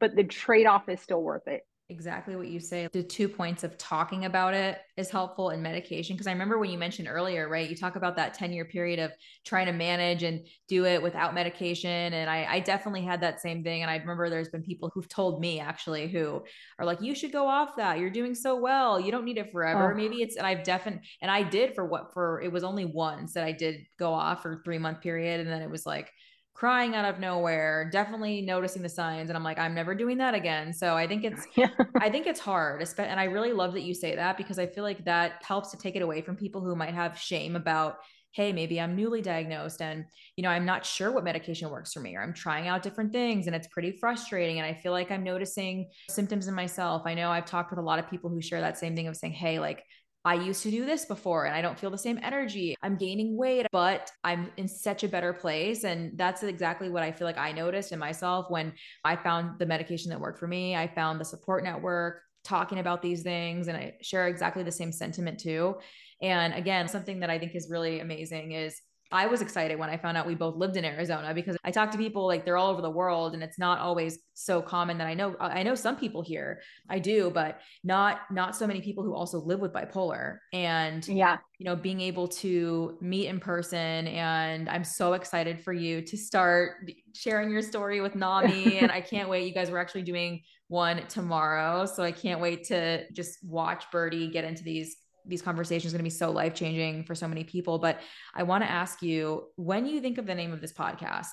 but 0.00 0.16
the 0.16 0.24
trade-off 0.24 0.88
is 0.88 1.00
still 1.00 1.22
worth 1.22 1.46
it 1.46 1.62
exactly 1.88 2.34
what 2.34 2.48
you 2.48 2.58
say. 2.58 2.88
The 2.92 3.02
two 3.02 3.28
points 3.28 3.62
of 3.62 3.78
talking 3.78 4.24
about 4.24 4.54
it 4.54 4.78
is 4.96 5.08
helpful 5.08 5.50
in 5.50 5.62
medication. 5.62 6.16
Because 6.16 6.26
I 6.26 6.32
remember 6.32 6.58
when 6.58 6.70
you 6.70 6.78
mentioned 6.78 7.06
earlier, 7.08 7.48
right? 7.48 7.68
You 7.68 7.76
talk 7.76 7.96
about 7.96 8.16
that 8.16 8.34
10 8.34 8.52
year 8.52 8.64
period 8.64 8.98
of 8.98 9.12
trying 9.44 9.66
to 9.66 9.72
manage 9.72 10.22
and 10.22 10.46
do 10.68 10.84
it 10.84 11.00
without 11.00 11.34
medication. 11.34 12.12
And 12.12 12.28
I, 12.28 12.46
I 12.48 12.60
definitely 12.60 13.02
had 13.02 13.20
that 13.20 13.40
same 13.40 13.62
thing. 13.62 13.82
And 13.82 13.90
I 13.90 13.96
remember 13.96 14.28
there's 14.28 14.48
been 14.48 14.62
people 14.62 14.90
who've 14.92 15.08
told 15.08 15.40
me 15.40 15.60
actually 15.60 16.08
who 16.08 16.42
are 16.78 16.86
like, 16.86 17.00
you 17.00 17.14
should 17.14 17.32
go 17.32 17.46
off 17.46 17.76
that. 17.76 17.98
You're 17.98 18.10
doing 18.10 18.34
so 18.34 18.56
well. 18.56 18.98
You 18.98 19.12
don't 19.12 19.24
need 19.24 19.38
it 19.38 19.52
forever. 19.52 19.92
Oh. 19.92 19.96
Maybe 19.96 20.22
it's, 20.22 20.36
and 20.36 20.46
I've 20.46 20.64
definitely, 20.64 21.06
and 21.22 21.30
I 21.30 21.42
did 21.42 21.74
for 21.74 21.84
what, 21.84 22.12
for 22.12 22.40
it 22.40 22.50
was 22.50 22.64
only 22.64 22.84
once 22.84 23.34
that 23.34 23.44
I 23.44 23.52
did 23.52 23.86
go 23.98 24.12
off 24.12 24.42
for 24.42 24.60
three 24.64 24.78
month 24.78 25.02
period. 25.02 25.40
And 25.40 25.48
then 25.48 25.62
it 25.62 25.70
was 25.70 25.86
like, 25.86 26.10
crying 26.56 26.94
out 26.94 27.04
of 27.04 27.20
nowhere, 27.20 27.90
definitely 27.92 28.40
noticing 28.40 28.80
the 28.80 28.88
signs. 28.88 29.28
And 29.28 29.36
I'm 29.36 29.44
like, 29.44 29.58
I'm 29.58 29.74
never 29.74 29.94
doing 29.94 30.16
that 30.18 30.32
again. 30.32 30.72
So 30.72 30.94
I 30.96 31.06
think 31.06 31.22
it's, 31.22 31.46
yeah. 31.56 31.68
I 32.00 32.08
think 32.08 32.26
it's 32.26 32.40
hard. 32.40 32.82
And 32.96 33.20
I 33.20 33.24
really 33.24 33.52
love 33.52 33.74
that 33.74 33.82
you 33.82 33.92
say 33.92 34.16
that 34.16 34.38
because 34.38 34.58
I 34.58 34.66
feel 34.66 34.82
like 34.82 35.04
that 35.04 35.42
helps 35.44 35.70
to 35.72 35.76
take 35.76 35.96
it 35.96 36.02
away 36.02 36.22
from 36.22 36.34
people 36.34 36.62
who 36.62 36.74
might 36.74 36.94
have 36.94 37.18
shame 37.18 37.56
about, 37.56 37.98
hey, 38.32 38.54
maybe 38.54 38.80
I'm 38.80 38.96
newly 38.96 39.20
diagnosed 39.20 39.82
and, 39.82 40.06
you 40.36 40.42
know, 40.42 40.48
I'm 40.48 40.64
not 40.64 40.86
sure 40.86 41.12
what 41.12 41.24
medication 41.24 41.68
works 41.68 41.92
for 41.92 42.00
me 42.00 42.16
or 42.16 42.22
I'm 42.22 42.32
trying 42.32 42.68
out 42.68 42.82
different 42.82 43.12
things 43.12 43.46
and 43.46 43.54
it's 43.54 43.68
pretty 43.68 43.92
frustrating. 43.92 44.58
And 44.58 44.66
I 44.66 44.72
feel 44.72 44.92
like 44.92 45.10
I'm 45.10 45.24
noticing 45.24 45.90
symptoms 46.08 46.48
in 46.48 46.54
myself. 46.54 47.02
I 47.04 47.12
know 47.12 47.30
I've 47.30 47.44
talked 47.44 47.70
with 47.70 47.78
a 47.78 47.82
lot 47.82 47.98
of 47.98 48.08
people 48.08 48.30
who 48.30 48.40
share 48.40 48.62
that 48.62 48.78
same 48.78 48.96
thing 48.96 49.08
of 49.08 49.16
saying, 49.16 49.34
hey, 49.34 49.58
like, 49.58 49.84
I 50.26 50.34
used 50.34 50.64
to 50.64 50.72
do 50.72 50.84
this 50.84 51.04
before 51.04 51.46
and 51.46 51.54
I 51.54 51.62
don't 51.62 51.78
feel 51.78 51.88
the 51.88 51.96
same 51.96 52.18
energy. 52.20 52.76
I'm 52.82 52.96
gaining 52.96 53.36
weight, 53.36 53.68
but 53.70 54.10
I'm 54.24 54.50
in 54.56 54.66
such 54.66 55.04
a 55.04 55.08
better 55.08 55.32
place. 55.32 55.84
And 55.84 56.18
that's 56.18 56.42
exactly 56.42 56.90
what 56.90 57.04
I 57.04 57.12
feel 57.12 57.28
like 57.28 57.38
I 57.38 57.52
noticed 57.52 57.92
in 57.92 58.00
myself 58.00 58.46
when 58.50 58.72
I 59.04 59.14
found 59.14 59.60
the 59.60 59.66
medication 59.66 60.10
that 60.10 60.18
worked 60.18 60.40
for 60.40 60.48
me. 60.48 60.74
I 60.74 60.88
found 60.88 61.20
the 61.20 61.24
support 61.24 61.62
network 61.62 62.22
talking 62.42 62.80
about 62.80 63.02
these 63.02 63.22
things 63.22 63.68
and 63.68 63.76
I 63.76 63.94
share 64.02 64.26
exactly 64.26 64.64
the 64.64 64.72
same 64.72 64.90
sentiment 64.90 65.38
too. 65.38 65.76
And 66.20 66.54
again, 66.54 66.88
something 66.88 67.20
that 67.20 67.30
I 67.30 67.38
think 67.38 67.54
is 67.54 67.70
really 67.70 68.00
amazing 68.00 68.50
is 68.50 68.80
I 69.12 69.26
was 69.26 69.40
excited 69.40 69.78
when 69.78 69.88
I 69.88 69.96
found 69.96 70.16
out 70.16 70.26
we 70.26 70.34
both 70.34 70.56
lived 70.56 70.76
in 70.76 70.84
Arizona 70.84 71.32
because 71.32 71.56
I 71.64 71.70
talk 71.70 71.90
to 71.92 71.98
people 71.98 72.26
like 72.26 72.44
they're 72.44 72.56
all 72.56 72.70
over 72.70 72.82
the 72.82 72.90
world 72.90 73.34
and 73.34 73.42
it's 73.42 73.58
not 73.58 73.78
always 73.78 74.18
so 74.34 74.60
common 74.60 74.98
that 74.98 75.06
I 75.06 75.14
know 75.14 75.36
I 75.38 75.62
know 75.62 75.74
some 75.74 75.96
people 75.96 76.22
here. 76.22 76.60
I 76.88 76.98
do 76.98 77.30
but 77.30 77.60
not 77.84 78.20
not 78.30 78.56
so 78.56 78.66
many 78.66 78.80
people 78.80 79.04
who 79.04 79.14
also 79.14 79.38
live 79.38 79.60
with 79.60 79.72
bipolar. 79.72 80.38
And 80.52 81.06
yeah. 81.06 81.38
you 81.58 81.66
know 81.66 81.76
being 81.76 82.00
able 82.00 82.28
to 82.28 82.98
meet 83.00 83.28
in 83.28 83.38
person 83.38 84.08
and 84.08 84.68
I'm 84.68 84.84
so 84.84 85.12
excited 85.12 85.60
for 85.60 85.72
you 85.72 86.02
to 86.02 86.16
start 86.16 86.90
sharing 87.14 87.50
your 87.50 87.62
story 87.62 88.00
with 88.00 88.14
NAMI 88.14 88.78
and 88.82 88.90
I 88.90 89.00
can't 89.00 89.28
wait. 89.28 89.46
You 89.46 89.54
guys 89.54 89.70
were 89.70 89.78
actually 89.78 90.02
doing 90.02 90.42
one 90.68 91.06
tomorrow 91.06 91.86
so 91.86 92.02
I 92.02 92.10
can't 92.10 92.40
wait 92.40 92.64
to 92.64 93.10
just 93.12 93.38
watch 93.44 93.84
Birdie 93.92 94.28
get 94.28 94.44
into 94.44 94.64
these 94.64 94.96
these 95.26 95.42
conversations 95.42 95.92
are 95.92 95.96
going 95.96 96.04
to 96.04 96.14
be 96.14 96.18
so 96.18 96.30
life 96.30 96.54
changing 96.54 97.04
for 97.04 97.14
so 97.14 97.28
many 97.28 97.44
people. 97.44 97.78
But 97.78 98.00
I 98.34 98.44
want 98.44 98.64
to 98.64 98.70
ask 98.70 99.02
you 99.02 99.46
when 99.56 99.86
you 99.86 100.00
think 100.00 100.18
of 100.18 100.26
the 100.26 100.34
name 100.34 100.52
of 100.52 100.60
this 100.60 100.72
podcast, 100.72 101.28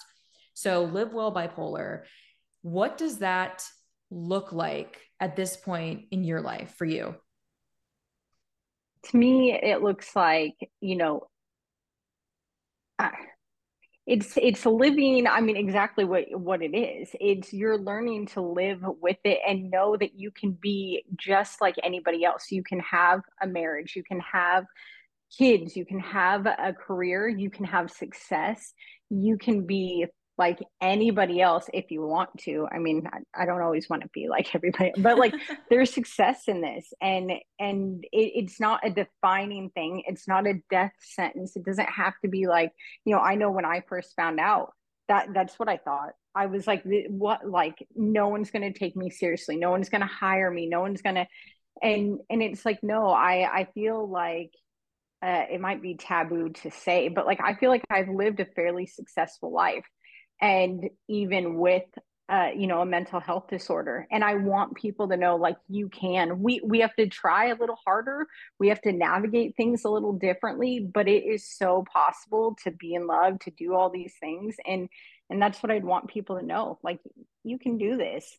so 0.54 0.84
Live 0.84 1.14
Well 1.14 1.34
Bipolar, 1.34 2.04
what 2.62 2.98
does 2.98 3.20
that 3.20 3.66
look 4.10 4.52
like 4.52 5.00
at 5.20 5.36
this 5.36 5.58
point 5.58 6.06
in 6.12 6.24
your 6.24 6.42
life 6.42 6.76
for 6.78 6.86
you? 6.86 7.16
To 9.10 9.18
me, 9.18 9.52
it 9.52 9.82
looks 9.82 10.16
like, 10.16 10.56
you 10.80 10.96
know, 10.96 11.28
it's 14.06 14.38
it's 14.38 14.66
living 14.66 15.26
i 15.28 15.40
mean 15.40 15.56
exactly 15.56 16.04
what 16.04 16.26
what 16.32 16.62
it 16.62 16.76
is. 16.76 17.10
It's 17.20 17.54
you're 17.54 17.78
learning 17.78 18.28
to 18.28 18.42
live 18.42 18.82
with 19.02 19.18
it 19.24 19.40
and 19.48 19.72
know 19.72 19.96
that 19.98 20.20
you 20.20 20.32
can 20.32 20.52
be 20.52 21.06
just 21.16 21.62
like 21.62 21.76
anybody 21.84 22.26
else. 22.26 22.52
You 22.52 22.64
can 22.64 22.80
have 22.82 23.22
a 23.42 23.48
marriage 23.48 23.96
you 23.96 24.04
can 24.04 24.20
have 24.20 24.66
kids 25.38 25.76
you 25.76 25.86
can 25.86 26.00
have 26.00 26.46
a 26.46 26.74
career 26.74 27.28
you 27.28 27.50
can 27.50 27.66
have 27.66 27.92
success. 27.92 28.74
You 29.10 29.38
can 29.38 29.66
be 29.66 30.06
like 30.38 30.60
anybody 30.82 31.42
else 31.42 31.70
if 31.74 31.92
you 31.92 32.02
want 32.02 32.30
to. 32.40 32.68
I 32.72 32.80
mean 32.80 33.08
i, 33.12 33.44
I 33.44 33.46
don't 33.46 33.62
always 33.62 33.90
want 33.90 34.04
to 34.04 34.10
be 34.14 34.28
like 34.30 34.54
everybody 34.56 34.92
but 34.98 35.18
like 35.18 35.34
there's 35.70 35.94
success 35.94 36.44
in 36.48 36.62
this 36.62 36.94
and 37.02 37.32
and 37.60 38.04
it, 38.12 38.32
it's 38.36 38.60
not 38.60 38.86
a 38.86 38.90
defining 38.90 39.70
thing. 39.72 40.04
It's 40.08 40.28
not 40.28 40.48
a 40.48 40.56
death 40.70 40.94
sentence. 41.00 41.56
It 41.56 41.66
doesn't 41.66 41.90
have 41.90 42.14
to 42.24 42.28
be 42.28 42.48
like 42.48 42.72
you 43.06 43.16
know 43.16 43.22
i 43.22 43.36
know 43.36 43.52
when 43.52 43.66
i 43.66 43.84
first 43.88 44.16
found 44.16 44.40
out 44.40 44.74
that 45.08 45.28
that's 45.34 45.58
what 45.60 45.70
i 45.70 45.78
thought. 45.78 46.14
I 46.36 46.48
was 46.48 46.66
like 46.66 46.84
what 47.10 47.48
like 47.48 47.86
no 47.96 48.28
one's 48.30 48.50
going 48.50 48.74
to 48.74 48.78
take 48.78 48.96
me 48.96 49.12
seriously. 49.12 49.56
No 49.56 49.70
one's 49.70 49.90
going 49.90 50.02
to 50.02 50.08
hire 50.08 50.50
me. 50.50 50.66
No 50.66 50.82
one's 50.82 51.04
going 51.04 51.16
to 51.16 51.28
and 51.82 52.20
and 52.30 52.42
it's 52.42 52.66
like 52.66 52.80
no 52.84 53.10
i 53.10 53.48
i 53.52 53.68
feel 53.74 54.08
like 54.10 54.52
uh, 55.24 55.46
it 55.50 55.62
might 55.62 55.82
be 55.82 55.96
taboo 55.96 56.50
to 56.50 56.70
say 56.70 57.08
but 57.08 57.26
like 57.26 57.40
i 57.42 57.54
feel 57.56 57.70
like 57.70 57.84
i've 57.90 58.10
lived 58.10 58.40
a 58.40 58.46
fairly 58.46 58.86
successful 58.86 59.52
life 59.52 59.86
and 60.42 60.90
even 61.08 61.58
with 61.58 61.84
uh, 62.30 62.50
you 62.56 62.68
know 62.68 62.82
a 62.82 62.86
mental 62.86 63.20
health 63.20 63.48
disorder. 63.50 64.08
And 64.12 64.24
i 64.24 64.36
want 64.36 64.76
people 64.76 65.08
to 65.10 65.18
know 65.18 65.36
like 65.36 65.58
you 65.68 65.90
can. 65.90 66.42
We 66.42 66.62
we 66.66 66.80
have 66.80 66.96
to 66.96 67.08
try 67.08 67.48
a 67.48 67.56
little 67.56 67.78
harder. 67.86 68.28
We 68.60 68.70
have 68.70 68.82
to 68.82 68.92
navigate 68.92 69.56
things 69.56 69.84
a 69.84 69.90
little 69.90 70.14
differently 70.14 70.80
but 70.94 71.08
it 71.08 71.24
is 71.26 71.48
so 71.48 71.84
possible 71.92 72.58
to 72.64 72.72
be 72.72 72.94
in 72.94 73.08
love 73.08 73.40
to 73.40 73.52
do 73.52 73.76
all 73.76 73.90
these 73.90 74.14
things. 74.20 74.56
And 74.66 74.90
and 75.30 75.42
that's 75.42 75.62
what 75.62 75.72
i'd 75.72 75.86
want 75.86 76.08
people 76.08 76.40
to 76.40 76.46
know. 76.46 76.80
Like 76.84 77.00
you 77.44 77.60
can 77.60 77.78
do 77.78 77.98
this. 77.98 78.38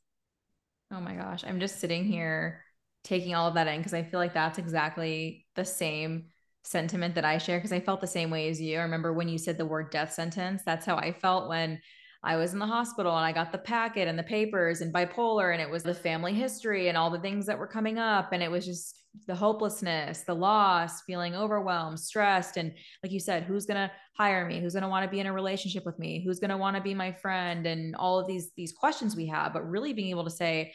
Oh 0.90 1.00
my 1.00 1.14
gosh. 1.14 1.44
I'm 1.44 1.60
just 1.60 1.80
sitting 1.80 2.04
here 2.04 2.64
taking 3.04 3.34
all 3.34 3.48
of 3.48 3.54
that 3.54 3.68
in 3.68 3.78
because 3.78 3.92
i 3.92 4.02
feel 4.02 4.18
like 4.18 4.32
that's 4.32 4.58
exactly 4.58 5.46
the 5.54 5.64
same 5.64 6.30
sentiment 6.64 7.14
that 7.14 7.24
i 7.24 7.38
share 7.38 7.58
because 7.58 7.72
i 7.72 7.80
felt 7.80 8.00
the 8.00 8.06
same 8.06 8.30
way 8.30 8.48
as 8.48 8.60
you 8.60 8.78
i 8.78 8.82
remember 8.82 9.12
when 9.12 9.28
you 9.28 9.38
said 9.38 9.58
the 9.58 9.66
word 9.66 9.90
death 9.90 10.12
sentence 10.12 10.62
that's 10.64 10.86
how 10.86 10.96
i 10.96 11.12
felt 11.12 11.48
when 11.48 11.78
I 12.24 12.36
was 12.36 12.54
in 12.54 12.58
the 12.58 12.66
hospital 12.66 13.14
and 13.14 13.24
I 13.24 13.32
got 13.32 13.52
the 13.52 13.58
packet 13.58 14.08
and 14.08 14.18
the 14.18 14.22
papers 14.22 14.80
and 14.80 14.92
bipolar 14.92 15.52
and 15.52 15.60
it 15.60 15.68
was 15.68 15.82
the 15.82 15.94
family 15.94 16.32
history 16.32 16.88
and 16.88 16.96
all 16.96 17.10
the 17.10 17.20
things 17.20 17.44
that 17.46 17.58
were 17.58 17.66
coming 17.66 17.98
up 17.98 18.32
and 18.32 18.42
it 18.42 18.50
was 18.50 18.64
just 18.64 18.98
the 19.26 19.34
hopelessness, 19.34 20.22
the 20.22 20.34
loss, 20.34 21.02
feeling 21.02 21.36
overwhelmed, 21.36 22.00
stressed 22.00 22.56
and 22.56 22.72
like 23.02 23.12
you 23.12 23.20
said, 23.20 23.44
who's 23.44 23.66
going 23.66 23.76
to 23.76 23.92
hire 24.16 24.46
me? 24.46 24.60
Who's 24.60 24.72
going 24.72 24.82
to 24.82 24.88
want 24.88 25.04
to 25.04 25.10
be 25.10 25.20
in 25.20 25.26
a 25.26 25.32
relationship 25.32 25.84
with 25.84 25.98
me? 25.98 26.24
Who's 26.24 26.40
going 26.40 26.50
to 26.50 26.56
want 26.56 26.76
to 26.76 26.82
be 26.82 26.94
my 26.94 27.12
friend 27.12 27.66
and 27.66 27.94
all 27.96 28.18
of 28.18 28.26
these 28.26 28.50
these 28.56 28.72
questions 28.72 29.14
we 29.14 29.26
have, 29.26 29.52
but 29.52 29.68
really 29.68 29.92
being 29.92 30.10
able 30.10 30.24
to 30.24 30.30
say 30.30 30.72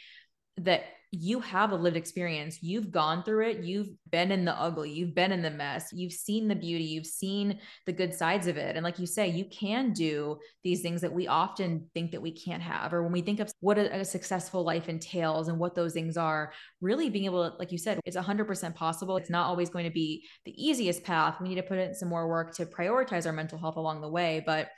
that 0.58 0.84
you 1.12 1.40
have 1.40 1.72
a 1.72 1.76
lived 1.76 1.96
experience. 1.96 2.62
You've 2.62 2.92
gone 2.92 3.24
through 3.24 3.48
it. 3.48 3.64
You've 3.64 3.88
been 4.10 4.30
in 4.30 4.44
the 4.44 4.54
ugly. 4.54 4.92
You've 4.92 5.14
been 5.14 5.32
in 5.32 5.42
the 5.42 5.50
mess. 5.50 5.92
You've 5.92 6.12
seen 6.12 6.46
the 6.46 6.54
beauty. 6.54 6.84
You've 6.84 7.06
seen 7.06 7.58
the 7.86 7.92
good 7.92 8.14
sides 8.14 8.46
of 8.46 8.56
it. 8.56 8.76
And 8.76 8.84
like 8.84 9.00
you 9.00 9.06
say, 9.06 9.26
you 9.26 9.44
can 9.46 9.92
do 9.92 10.38
these 10.62 10.82
things 10.82 11.00
that 11.00 11.12
we 11.12 11.26
often 11.26 11.88
think 11.94 12.12
that 12.12 12.22
we 12.22 12.30
can't 12.30 12.62
have. 12.62 12.94
Or 12.94 13.02
when 13.02 13.10
we 13.10 13.22
think 13.22 13.40
of 13.40 13.50
what 13.58 13.76
a, 13.76 14.00
a 14.00 14.04
successful 14.04 14.62
life 14.62 14.88
entails 14.88 15.48
and 15.48 15.58
what 15.58 15.74
those 15.74 15.94
things 15.94 16.16
are, 16.16 16.52
really 16.80 17.10
being 17.10 17.24
able 17.24 17.50
to, 17.50 17.56
like 17.56 17.72
you 17.72 17.78
said, 17.78 17.98
it's 18.04 18.16
100% 18.16 18.74
possible. 18.76 19.16
It's 19.16 19.30
not 19.30 19.46
always 19.46 19.68
going 19.68 19.86
to 19.86 19.90
be 19.90 20.24
the 20.44 20.54
easiest 20.56 21.02
path. 21.02 21.40
We 21.40 21.48
need 21.48 21.56
to 21.56 21.62
put 21.62 21.78
in 21.78 21.92
some 21.92 22.08
more 22.08 22.28
work 22.28 22.54
to 22.54 22.66
prioritize 22.66 23.26
our 23.26 23.32
mental 23.32 23.58
health 23.58 23.76
along 23.76 24.00
the 24.00 24.08
way. 24.08 24.44
But 24.46 24.68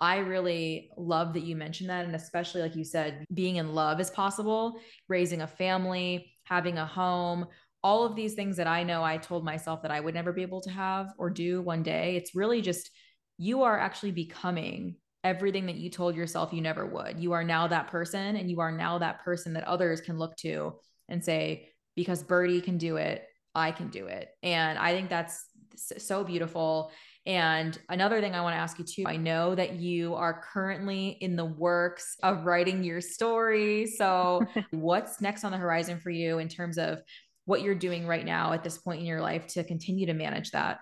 I 0.00 0.18
really 0.18 0.90
love 0.96 1.32
that 1.34 1.44
you 1.44 1.56
mentioned 1.56 1.90
that. 1.90 2.04
And 2.04 2.14
especially, 2.14 2.60
like 2.62 2.76
you 2.76 2.84
said, 2.84 3.24
being 3.32 3.56
in 3.56 3.74
love 3.74 4.00
is 4.00 4.10
possible, 4.10 4.80
raising 5.08 5.40
a 5.40 5.46
family, 5.46 6.32
having 6.44 6.78
a 6.78 6.86
home, 6.86 7.46
all 7.82 8.04
of 8.04 8.16
these 8.16 8.34
things 8.34 8.56
that 8.56 8.66
I 8.66 8.82
know 8.82 9.02
I 9.02 9.16
told 9.16 9.44
myself 9.44 9.82
that 9.82 9.90
I 9.90 10.00
would 10.00 10.14
never 10.14 10.32
be 10.32 10.42
able 10.42 10.60
to 10.62 10.70
have 10.70 11.12
or 11.18 11.30
do 11.30 11.62
one 11.62 11.82
day. 11.82 12.16
It's 12.16 12.34
really 12.34 12.60
just 12.60 12.90
you 13.38 13.62
are 13.62 13.78
actually 13.78 14.12
becoming 14.12 14.96
everything 15.24 15.66
that 15.66 15.76
you 15.76 15.90
told 15.90 16.14
yourself 16.14 16.52
you 16.52 16.60
never 16.60 16.86
would. 16.86 17.18
You 17.18 17.32
are 17.32 17.44
now 17.44 17.68
that 17.68 17.88
person, 17.88 18.36
and 18.36 18.50
you 18.50 18.60
are 18.60 18.72
now 18.72 18.98
that 18.98 19.24
person 19.24 19.54
that 19.54 19.64
others 19.64 20.00
can 20.00 20.18
look 20.18 20.36
to 20.38 20.74
and 21.08 21.24
say, 21.24 21.68
because 21.94 22.22
Birdie 22.22 22.60
can 22.60 22.78
do 22.78 22.96
it, 22.96 23.24
I 23.54 23.72
can 23.72 23.88
do 23.88 24.06
it. 24.06 24.28
And 24.42 24.78
I 24.78 24.92
think 24.92 25.08
that's 25.08 25.46
so 25.76 26.24
beautiful. 26.24 26.92
And 27.26 27.76
another 27.88 28.20
thing 28.20 28.34
I 28.34 28.40
want 28.40 28.54
to 28.54 28.58
ask 28.58 28.78
you 28.78 28.84
too 28.84 29.04
I 29.06 29.16
know 29.16 29.54
that 29.54 29.74
you 29.74 30.14
are 30.14 30.42
currently 30.52 31.18
in 31.20 31.34
the 31.34 31.44
works 31.44 32.16
of 32.22 32.44
writing 32.44 32.84
your 32.84 33.00
story. 33.00 33.86
So, 33.86 34.46
what's 34.70 35.20
next 35.20 35.44
on 35.44 35.52
the 35.52 35.58
horizon 35.58 35.98
for 35.98 36.10
you 36.10 36.38
in 36.38 36.48
terms 36.48 36.78
of 36.78 37.02
what 37.44 37.62
you're 37.62 37.74
doing 37.74 38.06
right 38.06 38.24
now 38.24 38.52
at 38.52 38.62
this 38.62 38.78
point 38.78 39.00
in 39.00 39.06
your 39.06 39.20
life 39.20 39.46
to 39.48 39.64
continue 39.64 40.06
to 40.06 40.14
manage 40.14 40.52
that? 40.52 40.78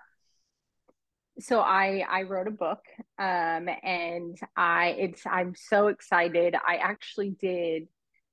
so 1.37 1.59
i 1.59 2.01
i 2.09 2.21
wrote 2.21 2.47
a 2.47 2.51
book 2.51 2.79
um 3.19 3.67
and 3.83 4.39
i 4.55 4.95
it's 4.97 5.21
i'm 5.25 5.53
so 5.53 5.87
excited 5.87 6.55
i 6.65 6.77
actually 6.77 7.31
did 7.41 7.89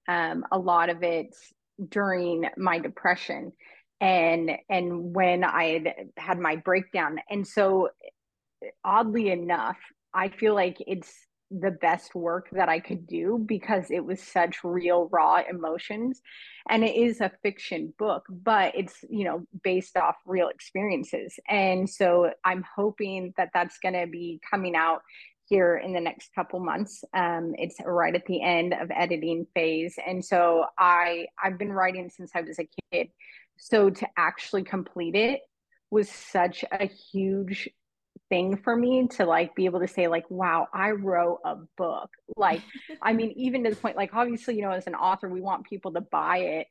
um 0.07 0.45
a 0.53 0.57
lot 0.57 0.89
of 0.89 1.03
it 1.03 1.35
during 1.89 2.45
my 2.57 2.79
depression 2.79 3.51
and 4.03 4.51
and 4.69 5.15
when 5.15 5.45
I 5.45 5.65
had 5.65 5.95
had 6.17 6.39
my 6.41 6.57
breakdown. 6.57 7.21
And 7.31 7.47
so 7.47 7.89
oddly 8.85 9.31
enough, 9.31 9.79
I 10.15 10.29
feel 10.29 10.55
like 10.55 10.77
it's 10.87 11.13
the 11.61 11.71
best 11.71 12.15
work 12.15 12.49
that 12.53 12.69
I 12.69 12.81
could 12.81 13.07
do 13.07 13.43
because 13.47 13.91
it 13.91 14.05
was 14.05 14.23
such 14.23 14.65
real 14.65 15.09
raw 15.13 15.43
emotions. 15.49 16.23
And 16.69 16.83
it 16.83 16.97
is 16.97 17.21
a 17.21 17.31
fiction 17.43 17.93
book 17.99 18.25
but 18.31 18.75
it's 18.75 19.05
you 19.11 19.25
know 19.25 19.45
based 19.63 19.97
off 19.97 20.17
real 20.27 20.49
experiences. 20.49 21.39
And 21.49 21.89
so 21.89 22.31
I'm 22.45 22.65
hoping 22.75 23.35
that 23.37 23.51
that's 23.53 23.79
going 23.79 23.95
to 23.95 24.07
be 24.07 24.41
coming 24.49 24.75
out 24.75 25.03
here 25.47 25.77
in 25.77 25.93
the 25.93 26.01
next 26.01 26.35
couple 26.35 26.61
months. 26.61 27.05
Um, 27.13 27.53
it's 27.59 27.77
right 27.85 28.15
at 28.15 28.25
the 28.27 28.43
end 28.43 28.73
of 28.73 28.91
editing 28.91 29.47
phase. 29.55 29.97
And 30.07 30.25
so 30.25 30.65
I 30.79 31.27
I've 31.43 31.59
been 31.59 31.73
writing 31.73 32.09
since 32.09 32.31
I 32.35 32.41
was 32.41 32.59
a 32.59 32.69
kid. 32.91 33.09
So 33.59 33.91
to 33.91 34.09
actually 34.17 34.65
complete 34.65 35.15
it 35.15 35.41
was 35.91 36.09
such 36.09 36.65
a 36.73 36.87
huge 36.87 37.69
thing 38.33 38.57
for 38.57 38.75
me 38.75 39.07
to 39.09 39.27
like 39.27 39.55
be 39.55 39.67
able 39.67 39.81
to 39.81 39.87
say 39.87 40.09
like 40.09 40.25
wow 40.31 40.67
i 40.73 40.91
wrote 40.91 41.41
a 41.45 41.57
book. 41.77 42.09
Like 42.35 42.63
i 43.03 43.13
mean 43.19 43.35
even 43.37 43.63
to 43.65 43.71
the 43.71 43.77
point 43.77 43.95
like 43.95 44.15
obviously 44.15 44.57
you 44.57 44.63
know 44.63 44.71
as 44.71 44.87
an 44.87 44.95
author 44.95 45.29
we 45.29 45.43
want 45.43 45.67
people 45.67 45.93
to 45.93 46.01
buy 46.01 46.39
it 46.39 46.67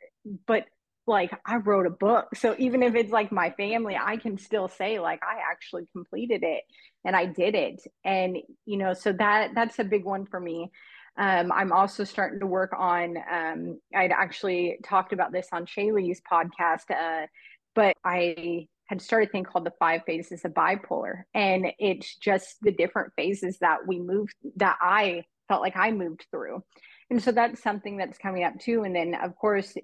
but 0.48 0.66
like 1.06 1.32
i 1.46 1.58
wrote 1.58 1.86
a 1.86 1.92
book. 1.92 2.30
So 2.36 2.56
even 2.58 2.82
if 2.82 2.96
it's 2.96 3.12
like 3.12 3.32
my 3.32 3.52
family 3.52 3.96
i 3.96 4.18
can 4.18 4.40
still 4.40 4.68
say 4.68 5.00
like 5.00 5.22
i 5.22 5.38
actually 5.52 5.84
completed 5.94 6.42
it 6.42 6.64
and 7.06 7.16
i 7.16 7.28
did 7.28 7.54
it. 7.54 7.80
And 8.04 8.38
you 8.66 8.78
know 8.78 8.94
so 8.94 9.14
that 9.14 9.52
that's 9.54 9.78
a 9.78 9.84
big 9.84 10.04
one 10.04 10.26
for 10.26 10.40
me. 10.40 10.72
Um, 11.16 11.52
I'm 11.52 11.74
also 11.74 12.06
starting 12.06 12.40
to 12.40 12.48
work 12.48 12.72
on, 12.76 13.18
um, 13.30 13.82
I'd 13.94 14.14
actually 14.14 14.78
talked 14.82 15.12
about 15.12 15.34
this 15.34 15.50
on 15.52 15.66
Shaylee's 15.66 16.22
podcast, 16.22 16.90
uh, 16.90 17.28
but 17.76 17.98
I 18.06 18.70
had 18.92 19.02
started 19.02 19.30
a 19.30 19.32
thing 19.32 19.46
called 19.46 19.66
the 19.66 19.72
five 19.80 20.02
phases 20.06 20.44
of 20.44 20.54
bipolar. 20.54 21.24
And 21.34 21.68
it's 21.80 22.14
just 22.18 22.58
the 22.62 22.74
different 22.74 23.14
phases 23.16 23.58
that 23.60 23.88
we 23.88 24.02
moved, 24.02 24.34
that 24.58 24.78
I 24.82 25.24
felt 25.48 25.62
like 25.62 25.78
I 25.78 25.92
moved 25.92 26.26
through. 26.30 26.62
And 27.10 27.24
so 27.24 27.32
that's 27.32 27.64
something 27.64 27.96
that's 27.96 28.18
coming 28.18 28.44
up 28.44 28.60
too. 28.60 28.84
And 28.84 28.94
then, 28.94 29.16
of 29.16 29.38
course, 29.38 29.78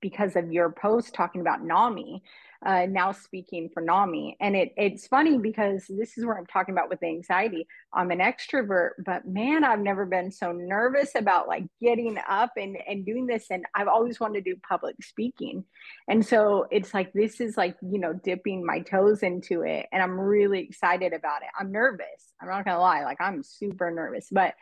because 0.00 0.34
of 0.34 0.50
your 0.50 0.72
post 0.72 1.12
talking 1.12 1.42
about 1.42 1.62
NAMI, 1.62 2.22
uh, 2.64 2.86
now 2.88 3.12
speaking 3.12 3.68
for 3.72 3.82
NAMI. 3.82 4.36
And 4.40 4.54
it, 4.54 4.72
it's 4.76 5.06
funny 5.06 5.38
because 5.38 5.84
this 5.88 6.16
is 6.16 6.24
where 6.24 6.38
I'm 6.38 6.46
talking 6.46 6.74
about 6.74 6.88
with 6.88 7.00
the 7.00 7.06
anxiety. 7.06 7.66
I'm 7.92 8.10
an 8.10 8.20
extrovert, 8.20 8.90
but 9.04 9.26
man, 9.26 9.64
I've 9.64 9.80
never 9.80 10.06
been 10.06 10.30
so 10.30 10.52
nervous 10.52 11.14
about 11.14 11.48
like 11.48 11.64
getting 11.80 12.18
up 12.28 12.52
and, 12.56 12.76
and 12.86 13.04
doing 13.04 13.26
this. 13.26 13.46
And 13.50 13.64
I've 13.74 13.88
always 13.88 14.20
wanted 14.20 14.44
to 14.44 14.54
do 14.54 14.60
public 14.68 14.96
speaking. 15.02 15.64
And 16.08 16.24
so 16.24 16.66
it's 16.70 16.94
like, 16.94 17.12
this 17.12 17.40
is 17.40 17.56
like, 17.56 17.76
you 17.82 17.98
know, 17.98 18.12
dipping 18.12 18.64
my 18.64 18.80
toes 18.80 19.22
into 19.22 19.62
it. 19.62 19.86
And 19.92 20.02
I'm 20.02 20.18
really 20.18 20.60
excited 20.60 21.12
about 21.12 21.42
it. 21.42 21.48
I'm 21.58 21.72
nervous. 21.72 22.32
I'm 22.40 22.48
not 22.48 22.64
going 22.64 22.76
to 22.76 22.80
lie. 22.80 23.04
Like, 23.04 23.20
I'm 23.20 23.42
super 23.42 23.90
nervous, 23.90 24.28
but 24.30 24.54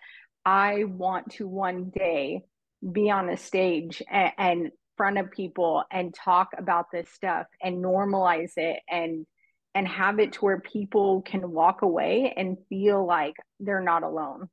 I 0.45 0.85
want 0.85 1.33
to 1.33 1.47
one 1.47 1.91
day 1.91 2.45
be 2.93 3.11
on 3.11 3.29
a 3.29 3.37
stage 3.37 4.03
and, 4.11 4.33
and 4.39 4.71
front 5.01 5.17
of 5.17 5.31
people 5.31 5.83
and 5.91 6.13
talk 6.13 6.51
about 6.59 6.91
this 6.93 7.09
stuff 7.09 7.47
and 7.63 7.83
normalize 7.83 8.53
it 8.59 8.81
and 8.87 9.25
and 9.75 9.89
have 9.89 10.19
it 10.19 10.35
to 10.35 10.41
where 10.41 10.61
people 10.61 11.23
can 11.23 11.51
walk 11.51 11.81
away 11.81 12.35
and 12.37 12.59
feel 12.69 13.07
like 13.07 13.33
they're 13.61 13.81
not 13.81 14.03
alone. 14.03 14.47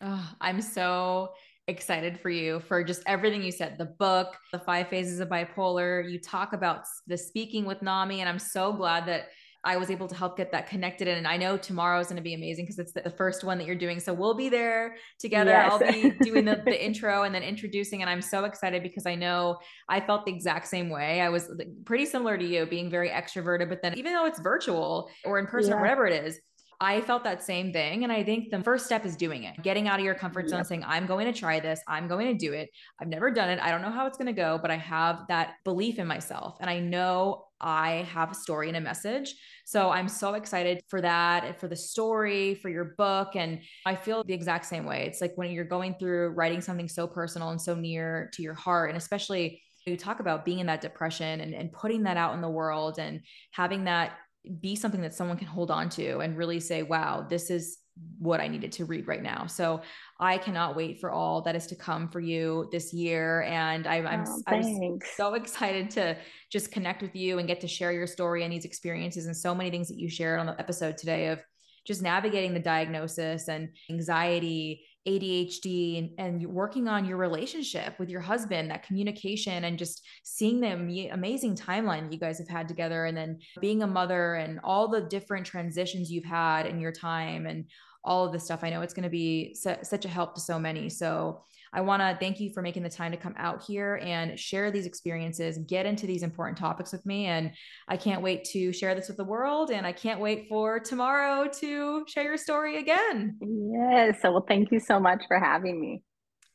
Oh, 0.00 0.30
I'm 0.40 0.60
so 0.60 1.30
excited 1.66 2.20
for 2.20 2.30
you 2.30 2.60
for 2.60 2.84
just 2.84 3.02
everything 3.06 3.42
you 3.42 3.50
said 3.50 3.76
the 3.76 3.86
book, 3.86 4.36
the 4.52 4.60
five 4.60 4.86
phases 4.86 5.18
of 5.18 5.30
bipolar. 5.30 6.08
You 6.08 6.20
talk 6.20 6.52
about 6.52 6.84
the 7.08 7.18
speaking 7.18 7.64
with 7.64 7.82
NAMI, 7.82 8.20
and 8.20 8.28
I'm 8.28 8.38
so 8.38 8.72
glad 8.72 9.06
that 9.06 9.22
I 9.64 9.76
was 9.76 9.90
able 9.90 10.06
to 10.08 10.14
help 10.14 10.36
get 10.36 10.52
that 10.52 10.68
connected. 10.68 11.08
And 11.08 11.26
I 11.26 11.36
know 11.36 11.56
tomorrow 11.56 11.98
is 11.98 12.06
going 12.06 12.16
to 12.16 12.22
be 12.22 12.34
amazing 12.34 12.64
because 12.64 12.78
it's 12.78 12.92
the 12.92 13.10
first 13.10 13.42
one 13.42 13.58
that 13.58 13.66
you're 13.66 13.76
doing. 13.76 13.98
So 13.98 14.12
we'll 14.12 14.34
be 14.34 14.48
there 14.48 14.96
together. 15.18 15.50
Yes. 15.50 15.72
I'll 15.72 15.78
be 15.78 16.10
doing 16.22 16.44
the, 16.44 16.62
the 16.64 16.84
intro 16.84 17.24
and 17.24 17.34
then 17.34 17.42
introducing. 17.42 18.00
And 18.00 18.08
I'm 18.08 18.22
so 18.22 18.44
excited 18.44 18.82
because 18.82 19.04
I 19.04 19.16
know 19.16 19.58
I 19.88 20.00
felt 20.00 20.26
the 20.26 20.32
exact 20.32 20.68
same 20.68 20.90
way. 20.90 21.20
I 21.20 21.28
was 21.28 21.50
pretty 21.84 22.06
similar 22.06 22.38
to 22.38 22.44
you, 22.44 22.66
being 22.66 22.88
very 22.88 23.10
extroverted, 23.10 23.68
but 23.68 23.82
then 23.82 23.98
even 23.98 24.12
though 24.12 24.26
it's 24.26 24.38
virtual 24.38 25.10
or 25.24 25.38
in 25.38 25.46
person 25.46 25.70
yeah. 25.70 25.76
or 25.76 25.80
whatever 25.80 26.06
it 26.06 26.24
is, 26.24 26.40
I 26.80 27.00
felt 27.00 27.24
that 27.24 27.42
same 27.42 27.72
thing. 27.72 28.04
And 28.04 28.12
I 28.12 28.22
think 28.22 28.50
the 28.50 28.62
first 28.62 28.86
step 28.86 29.04
is 29.04 29.16
doing 29.16 29.44
it, 29.44 29.60
getting 29.62 29.88
out 29.88 29.98
of 29.98 30.04
your 30.04 30.14
comfort 30.14 30.48
zone, 30.48 30.60
yep. 30.60 30.66
saying, 30.66 30.84
I'm 30.86 31.06
going 31.06 31.26
to 31.26 31.36
try 31.36 31.58
this. 31.58 31.80
I'm 31.88 32.06
going 32.06 32.26
to 32.26 32.34
do 32.34 32.52
it. 32.52 32.70
I've 33.00 33.08
never 33.08 33.32
done 33.32 33.50
it. 33.50 33.58
I 33.60 33.72
don't 33.72 33.82
know 33.82 33.90
how 33.90 34.06
it's 34.06 34.16
going 34.16 34.26
to 34.26 34.32
go, 34.32 34.58
but 34.62 34.70
I 34.70 34.76
have 34.76 35.26
that 35.28 35.54
belief 35.64 35.98
in 35.98 36.06
myself. 36.06 36.56
And 36.60 36.70
I 36.70 36.78
know 36.78 37.47
I 37.60 38.08
have 38.12 38.30
a 38.30 38.34
story 38.34 38.68
and 38.68 38.76
a 38.76 38.80
message. 38.80 39.34
So 39.64 39.90
I'm 39.90 40.08
so 40.08 40.34
excited 40.34 40.80
for 40.88 41.00
that, 41.00 41.44
and 41.44 41.56
for 41.56 41.68
the 41.68 41.76
story, 41.76 42.54
for 42.56 42.68
your 42.68 42.94
book. 42.96 43.36
And 43.36 43.60
I 43.84 43.94
feel 43.96 44.22
the 44.24 44.34
exact 44.34 44.66
same 44.66 44.84
way. 44.84 45.06
It's 45.06 45.20
like 45.20 45.32
when 45.36 45.50
you're 45.50 45.64
going 45.64 45.96
through 45.98 46.30
writing 46.30 46.60
something 46.60 46.88
so 46.88 47.06
personal 47.06 47.50
and 47.50 47.60
so 47.60 47.74
near 47.74 48.30
to 48.34 48.42
your 48.42 48.54
heart, 48.54 48.90
and 48.90 48.96
especially 48.96 49.62
You 49.88 49.96
talk 49.96 50.20
about 50.20 50.44
being 50.44 50.58
in 50.58 50.66
that 50.66 50.80
depression 50.80 51.40
and, 51.40 51.54
and 51.54 51.72
putting 51.72 52.02
that 52.04 52.16
out 52.16 52.34
in 52.34 52.40
the 52.40 52.48
world 52.48 52.98
and 52.98 53.20
having 53.52 53.84
that 53.84 54.12
be 54.60 54.76
something 54.76 55.00
that 55.00 55.14
someone 55.14 55.36
can 55.36 55.48
hold 55.48 55.70
on 55.70 55.88
to 55.90 56.18
and 56.18 56.36
really 56.36 56.60
say, 56.60 56.82
wow, 56.82 57.26
this 57.28 57.50
is 57.50 57.78
what 58.18 58.40
I 58.40 58.48
needed 58.48 58.72
to 58.72 58.84
read 58.84 59.06
right 59.06 59.22
now. 59.22 59.46
So 59.46 59.80
I 60.18 60.38
cannot 60.38 60.74
wait 60.74 61.00
for 61.00 61.10
all 61.10 61.40
that 61.42 61.54
is 61.54 61.66
to 61.68 61.76
come 61.76 62.08
for 62.08 62.20
you 62.20 62.68
this 62.72 62.92
year. 62.92 63.42
And 63.42 63.86
I'm, 63.86 64.06
I'm, 64.06 64.24
Oh, 64.26 64.42
I'm 64.46 64.98
so 65.16 65.34
excited 65.34 65.90
to 65.92 66.16
just 66.50 66.72
connect 66.72 67.00
with 67.00 67.14
you 67.14 67.38
and 67.38 67.46
get 67.46 67.60
to 67.60 67.68
share 67.68 67.92
your 67.92 68.06
story 68.06 68.42
and 68.42 68.52
these 68.52 68.64
experiences 68.64 69.26
and 69.26 69.36
so 69.36 69.54
many 69.54 69.70
things 69.70 69.88
that 69.88 69.98
you 69.98 70.08
shared 70.08 70.40
on 70.40 70.46
the 70.46 70.58
episode 70.58 70.98
today 70.98 71.28
of 71.28 71.40
just 71.86 72.02
navigating 72.02 72.52
the 72.52 72.60
diagnosis 72.60 73.48
and 73.48 73.70
anxiety, 73.88 74.84
ADHD, 75.06 75.98
and, 75.98 76.10
and 76.18 76.46
working 76.46 76.86
on 76.86 77.06
your 77.06 77.16
relationship 77.16 77.98
with 77.98 78.10
your 78.10 78.20
husband, 78.20 78.70
that 78.70 78.82
communication, 78.82 79.64
and 79.64 79.78
just 79.78 80.04
seeing 80.22 80.60
the 80.60 81.08
amazing 81.08 81.56
timeline 81.56 82.02
that 82.02 82.12
you 82.12 82.18
guys 82.18 82.38
have 82.38 82.48
had 82.48 82.68
together, 82.68 83.06
and 83.06 83.16
then 83.16 83.38
being 83.62 83.82
a 83.82 83.86
mother 83.86 84.34
and 84.34 84.60
all 84.62 84.88
the 84.88 85.00
different 85.00 85.46
transitions 85.46 86.10
you've 86.10 86.24
had 86.24 86.66
in 86.66 86.78
your 86.78 86.92
time 86.92 87.46
and 87.46 87.64
all 88.04 88.26
of 88.26 88.32
this 88.32 88.44
stuff. 88.44 88.60
I 88.62 88.70
know 88.70 88.82
it's 88.82 88.94
going 88.94 89.04
to 89.04 89.10
be 89.10 89.54
su- 89.54 89.76
such 89.82 90.04
a 90.04 90.08
help 90.08 90.34
to 90.34 90.40
so 90.40 90.58
many. 90.58 90.88
So 90.88 91.44
I 91.72 91.82
want 91.82 92.00
to 92.00 92.16
thank 92.18 92.40
you 92.40 92.50
for 92.52 92.62
making 92.62 92.82
the 92.82 92.88
time 92.88 93.12
to 93.12 93.18
come 93.18 93.34
out 93.36 93.62
here 93.62 94.00
and 94.02 94.38
share 94.38 94.70
these 94.70 94.86
experiences, 94.86 95.58
get 95.58 95.86
into 95.86 96.06
these 96.06 96.22
important 96.22 96.56
topics 96.56 96.92
with 96.92 97.04
me. 97.04 97.26
And 97.26 97.52
I 97.88 97.96
can't 97.96 98.22
wait 98.22 98.44
to 98.52 98.72
share 98.72 98.94
this 98.94 99.08
with 99.08 99.18
the 99.18 99.24
world. 99.24 99.70
And 99.70 99.86
I 99.86 99.92
can't 99.92 100.20
wait 100.20 100.46
for 100.48 100.80
tomorrow 100.80 101.48
to 101.60 102.04
share 102.08 102.24
your 102.24 102.38
story 102.38 102.78
again. 102.78 103.36
Yes. 103.40 104.22
So, 104.22 104.32
well, 104.32 104.44
thank 104.48 104.72
you 104.72 104.80
so 104.80 104.98
much 104.98 105.24
for 105.28 105.38
having 105.38 105.80
me. 105.80 106.02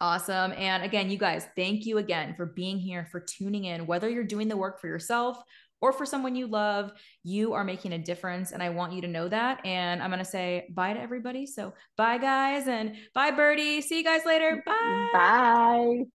Awesome. 0.01 0.51
And 0.58 0.84
again, 0.84 1.10
you 1.10 1.17
guys, 1.17 1.47
thank 1.56 1.86
you 1.86 1.97
again 1.97 2.34
for 2.36 2.47
being 2.47 2.77
here, 2.77 3.08
for 3.12 3.21
tuning 3.21 3.65
in, 3.65 3.86
whether 3.86 4.10
you're 4.10 4.25
doing 4.25 4.47
the 4.47 4.58
work 4.58 4.82
for 4.82 4.88
yourself 4.88 5.38
or 5.84 5.91
for 5.91 6.06
someone 6.06 6.34
you 6.34 6.48
love, 6.48 6.93
you 7.24 7.52
are 7.52 7.65
making 7.65 7.91
a 7.91 7.98
difference. 8.00 8.54
And 8.54 8.63
I 8.63 8.69
want 8.69 8.93
you 8.93 9.02
to 9.02 9.08
know 9.10 9.28
that. 9.28 9.65
And 9.65 10.02
I'm 10.02 10.10
going 10.10 10.24
to 10.24 10.26
say 10.26 10.69
bye 10.74 10.93
to 10.93 11.00
everybody. 11.00 11.46
So 11.46 11.74
bye, 11.98 12.17
guys, 12.17 12.69
and 12.69 12.96
bye, 13.13 13.32
Birdie. 13.32 13.82
See 13.82 13.98
you 13.98 14.04
guys 14.06 14.22
later. 14.26 14.63
Bye. 14.65 15.10
Bye. 15.12 16.04